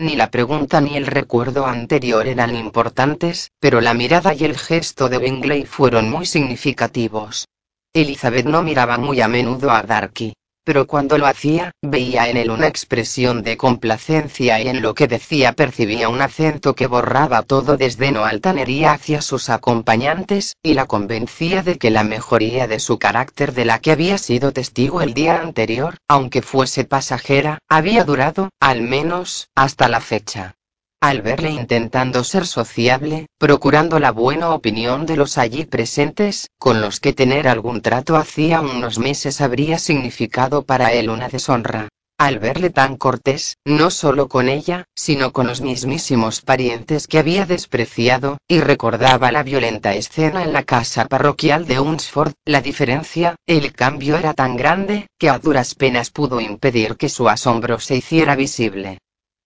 [0.00, 5.10] Ni la pregunta ni el recuerdo anterior eran importantes, pero la mirada y el gesto
[5.10, 7.46] de Bingley fueron muy significativos.
[7.92, 10.32] Elizabeth no miraba muy a menudo a Darky
[10.70, 15.08] pero cuando lo hacía, veía en él una expresión de complacencia y en lo que
[15.08, 20.86] decía percibía un acento que borraba todo desdén o altanería hacia sus acompañantes, y la
[20.86, 25.12] convencía de que la mejoría de su carácter de la que había sido testigo el
[25.12, 30.54] día anterior, aunque fuese pasajera, había durado, al menos, hasta la fecha.
[31.02, 37.00] Al verle intentando ser sociable, procurando la buena opinión de los allí presentes, con los
[37.00, 41.88] que tener algún trato hacía unos meses habría significado para él una deshonra.
[42.18, 47.46] Al verle tan cortés, no solo con ella, sino con los mismísimos parientes que había
[47.46, 53.72] despreciado, y recordaba la violenta escena en la casa parroquial de Unsford, la diferencia, el
[53.72, 58.36] cambio era tan grande, que a duras penas pudo impedir que su asombro se hiciera
[58.36, 58.98] visible.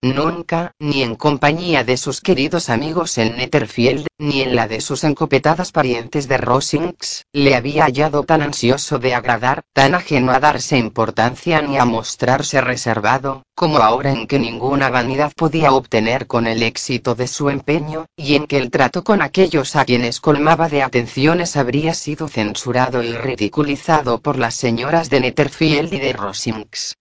[0.05, 5.03] Nunca, ni en compañía de sus queridos amigos en Netherfield, ni en la de sus
[5.03, 10.77] encopetadas parientes de Rosings, le había hallado tan ansioso de agradar, tan ajeno a darse
[10.77, 16.63] importancia ni a mostrarse reservado, como ahora en que ninguna vanidad podía obtener con el
[16.63, 20.83] éxito de su empeño, y en que el trato con aquellos a quienes colmaba de
[20.83, 26.95] atenciones habría sido censurado y ridiculizado por las señoras de Netherfield y de Rosings.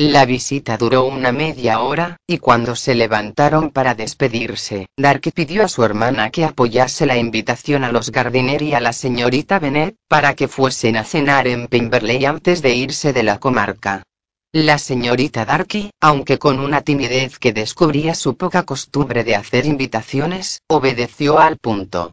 [0.00, 5.68] La visita duró una media hora, y cuando se levantaron para despedirse, Darky pidió a
[5.68, 10.36] su hermana que apoyase la invitación a los Gardiner y a la señorita Bennet, para
[10.36, 14.04] que fuesen a cenar en Pemberley antes de irse de la comarca.
[14.52, 20.60] La señorita Darky, aunque con una timidez que descubría su poca costumbre de hacer invitaciones,
[20.68, 22.12] obedeció al punto.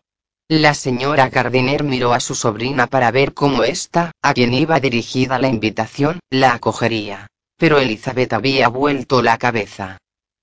[0.50, 5.38] La señora Gardiner miró a su sobrina para ver cómo ésta, a quien iba dirigida
[5.38, 7.28] la invitación, la acogería
[7.58, 9.98] pero Elizabeth había vuelto la cabeza.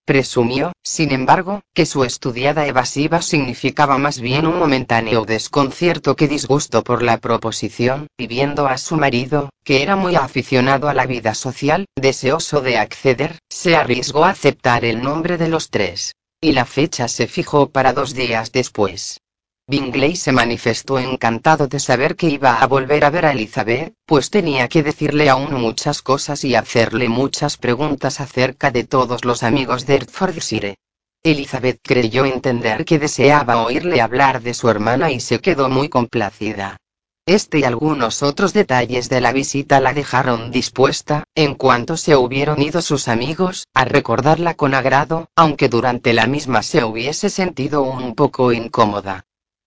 [0.05, 6.83] Presumió, sin embargo, que su estudiada evasiva significaba más bien un momentáneo desconcierto que disgusto
[6.83, 11.35] por la proposición, y viendo a su marido, que era muy aficionado a la vida
[11.35, 16.17] social, deseoso de acceder, se arriesgó a aceptar el nombre de los tres.
[16.41, 19.21] Y la fecha se fijó para dos días después.
[19.69, 24.29] Bingley se manifestó encantado de saber que iba a volver a ver a Elizabeth, pues
[24.29, 29.87] tenía que decirle aún muchas cosas y hacerle muchas preguntas acerca de todos los amigos
[29.87, 30.77] de Hertfordshire.
[31.23, 36.77] Elizabeth creyó entender que deseaba oírle hablar de su hermana y se quedó muy complacida.
[37.25, 42.61] Este y algunos otros detalles de la visita la dejaron dispuesta, en cuanto se hubieron
[42.61, 48.17] ido sus amigos, a recordarla con agrado, aunque durante la misma se hubiese sentido un
[48.17, 49.25] poco incómoda.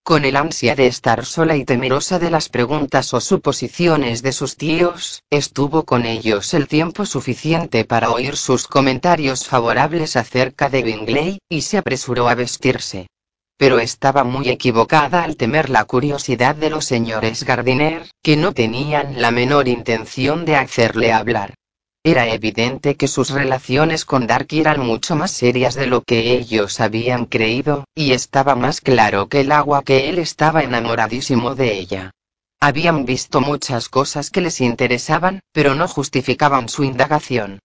[0.08, 4.56] Con el ansia de estar sola y temerosa de las preguntas o suposiciones de sus
[4.56, 11.39] tíos, estuvo con ellos el tiempo suficiente para oír sus comentarios favorables acerca de Bingley,
[11.49, 13.08] y se apresuró a vestirse.
[13.58, 19.20] Pero estaba muy equivocada al temer la curiosidad de los señores Gardiner, que no tenían
[19.20, 21.56] la menor intención de hacerle hablar.
[22.08, 26.80] Era evidente que sus relaciones con Darky eran mucho más serias de lo que ellos
[26.80, 32.12] habían creído, y estaba más claro que el agua que él estaba enamoradísimo de ella.
[32.60, 37.58] Habían visto muchas cosas que les interesaban, pero no justificaban su indagación.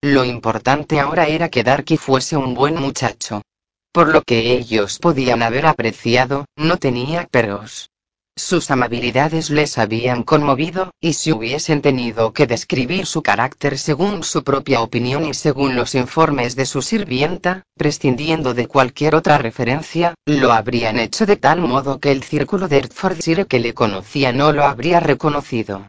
[0.00, 3.42] Lo importante ahora era que Darky fuese un buen muchacho.
[3.90, 7.90] Por lo que ellos podían haber apreciado, no tenía peros.
[8.38, 14.44] Sus amabilidades les habían conmovido, y si hubiesen tenido que describir su carácter según su
[14.44, 20.52] propia opinión y según los informes de su sirvienta, prescindiendo de cualquier otra referencia, lo
[20.52, 24.62] habrían hecho de tal modo que el círculo de Hertfordshire que le conocía no lo
[24.62, 25.88] habría reconocido.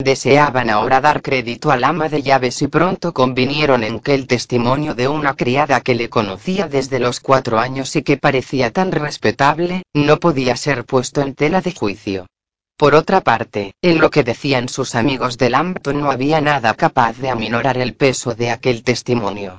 [0.00, 4.94] Deseaban ahora dar crédito al ama de llaves y pronto convinieron en que el testimonio
[4.94, 9.82] de una criada que le conocía desde los cuatro años y que parecía tan respetable,
[9.92, 12.26] no podía ser puesto en tela de juicio.
[12.78, 17.18] Por otra parte, en lo que decían sus amigos de Lambton no había nada capaz
[17.18, 19.58] de aminorar el peso de aquel testimonio.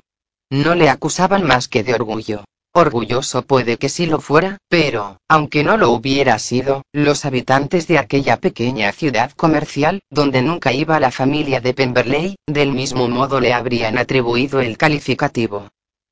[0.49, 2.45] No le acusaban más que de orgullo.
[2.73, 7.97] Orgulloso puede que sí lo fuera, pero, aunque no lo hubiera sido, los habitantes de
[7.97, 13.53] aquella pequeña ciudad comercial, donde nunca iba la familia de Pemberley, del mismo modo le
[13.53, 15.67] habrían atribuido el calificativo.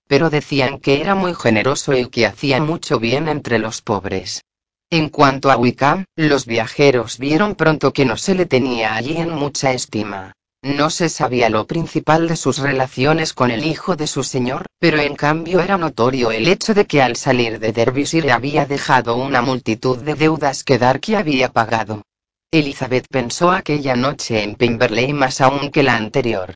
[0.07, 4.43] Pero decían que era muy generoso y que hacía mucho bien entre los pobres.
[4.89, 9.29] En cuanto a Wickham, los viajeros vieron pronto que no se le tenía allí en
[9.29, 10.33] mucha estima.
[10.61, 14.99] No se sabía lo principal de sus relaciones con el hijo de su señor, pero
[14.99, 19.41] en cambio era notorio el hecho de que al salir de Derbyshire había dejado una
[19.41, 22.01] multitud de deudas que Darky había pagado.
[22.51, 26.55] Elizabeth pensó aquella noche en Pemberley más aún que la anterior.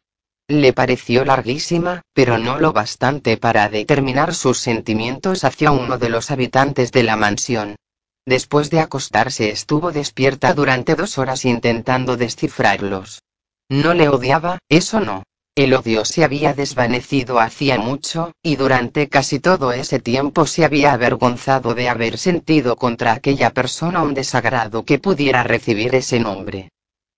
[0.50, 6.30] Le pareció larguísima, pero no lo bastante para determinar sus sentimientos hacia uno de los
[6.30, 7.78] habitantes de la mansión.
[8.26, 13.22] Después de acostarse estuvo despierta durante dos horas intentando descifrarlos.
[13.70, 15.24] No le odiaba, eso no.
[15.56, 20.94] El odio se había desvanecido hacía mucho, y durante casi todo ese tiempo se había
[20.94, 26.70] avergonzado de haber sentido contra aquella persona un desagrado que pudiera recibir ese nombre.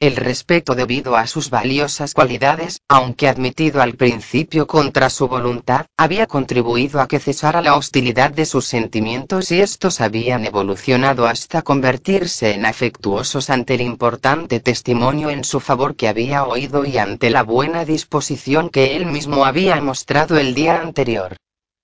[0.02, 6.28] El respeto debido a sus valiosas cualidades, aunque admitido al principio contra su voluntad, había
[6.28, 12.52] contribuido a que cesara la hostilidad de sus sentimientos y estos habían evolucionado hasta convertirse
[12.52, 17.43] en afectuosos ante el importante testimonio en su favor que había oído y ante la
[17.43, 21.38] buena disposición que él mismo había mostrado el día anterior.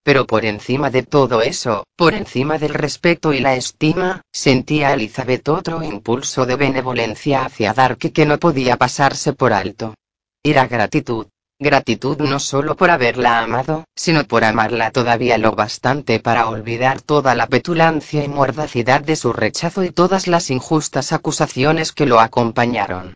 [0.03, 5.47] Pero por encima de todo eso, por encima del respeto y la estima, sentía Elizabeth
[5.49, 9.93] otro impulso de benevolencia hacia Dark que no podía pasarse por alto.
[10.43, 11.27] Era gratitud.
[11.59, 17.35] Gratitud no solo por haberla amado, sino por amarla todavía lo bastante para olvidar toda
[17.35, 23.13] la petulancia y mordacidad de su rechazo y todas las injustas acusaciones que lo acompañaron.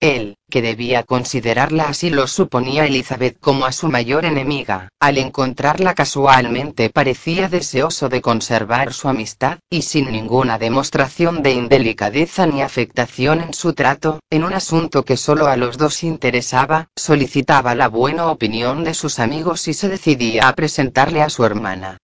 [0.00, 5.94] Él, que debía considerarla así lo suponía Elizabeth como a su mayor enemiga, al encontrarla
[5.94, 13.40] casualmente parecía deseoso de conservar su amistad, y sin ninguna demostración de indelicadeza ni afectación
[13.40, 18.28] en su trato, en un asunto que solo a los dos interesaba, solicitaba la buena
[18.28, 21.98] opinión de sus amigos y se decidía a presentarle a su hermana.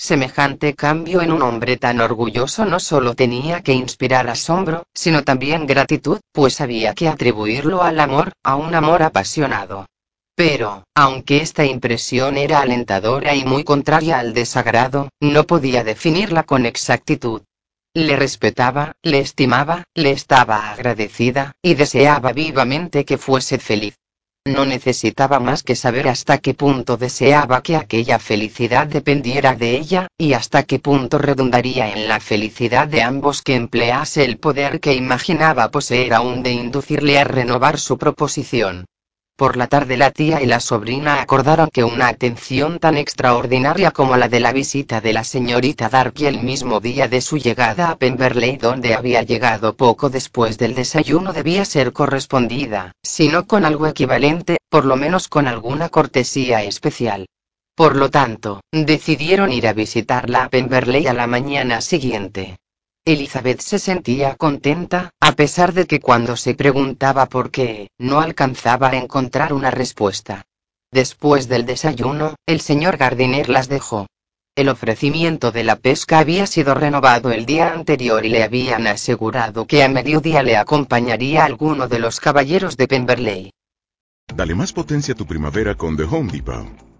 [0.00, 5.66] Semejante cambio en un hombre tan orgulloso no solo tenía que inspirar asombro, sino también
[5.66, 9.86] gratitud, pues había que atribuirlo al amor, a un amor apasionado.
[10.36, 16.64] Pero, aunque esta impresión era alentadora y muy contraria al desagrado, no podía definirla con
[16.64, 17.42] exactitud.
[17.92, 23.96] Le respetaba, le estimaba, le estaba agradecida, y deseaba vivamente que fuese feliz.
[24.48, 30.08] No necesitaba más que saber hasta qué punto deseaba que aquella felicidad dependiera de ella,
[30.16, 34.94] y hasta qué punto redundaría en la felicidad de ambos que emplease el poder que
[34.94, 38.86] imaginaba poseer aún de inducirle a renovar su proposición.
[39.38, 44.16] Por la tarde la tía y la sobrina acordaron que una atención tan extraordinaria como
[44.16, 47.96] la de la visita de la señorita Darky el mismo día de su llegada a
[47.98, 53.86] Pemberley donde había llegado poco después del desayuno debía ser correspondida, si no con algo
[53.86, 57.26] equivalente, por lo menos con alguna cortesía especial.
[57.76, 62.56] Por lo tanto, decidieron ir a visitarla a Pemberley a la mañana siguiente.
[63.08, 68.90] Elizabeth se sentía contenta, a pesar de que cuando se preguntaba por qué, no alcanzaba
[68.90, 70.44] a encontrar una respuesta.
[70.92, 74.08] Después del desayuno, el señor Gardiner las dejó.
[74.54, 79.66] El ofrecimiento de la pesca había sido renovado el día anterior y le habían asegurado
[79.66, 83.50] que a mediodía le acompañaría alguno de los caballeros de Pemberley.
[84.34, 86.87] Dale más potencia a tu primavera con The Home Depot.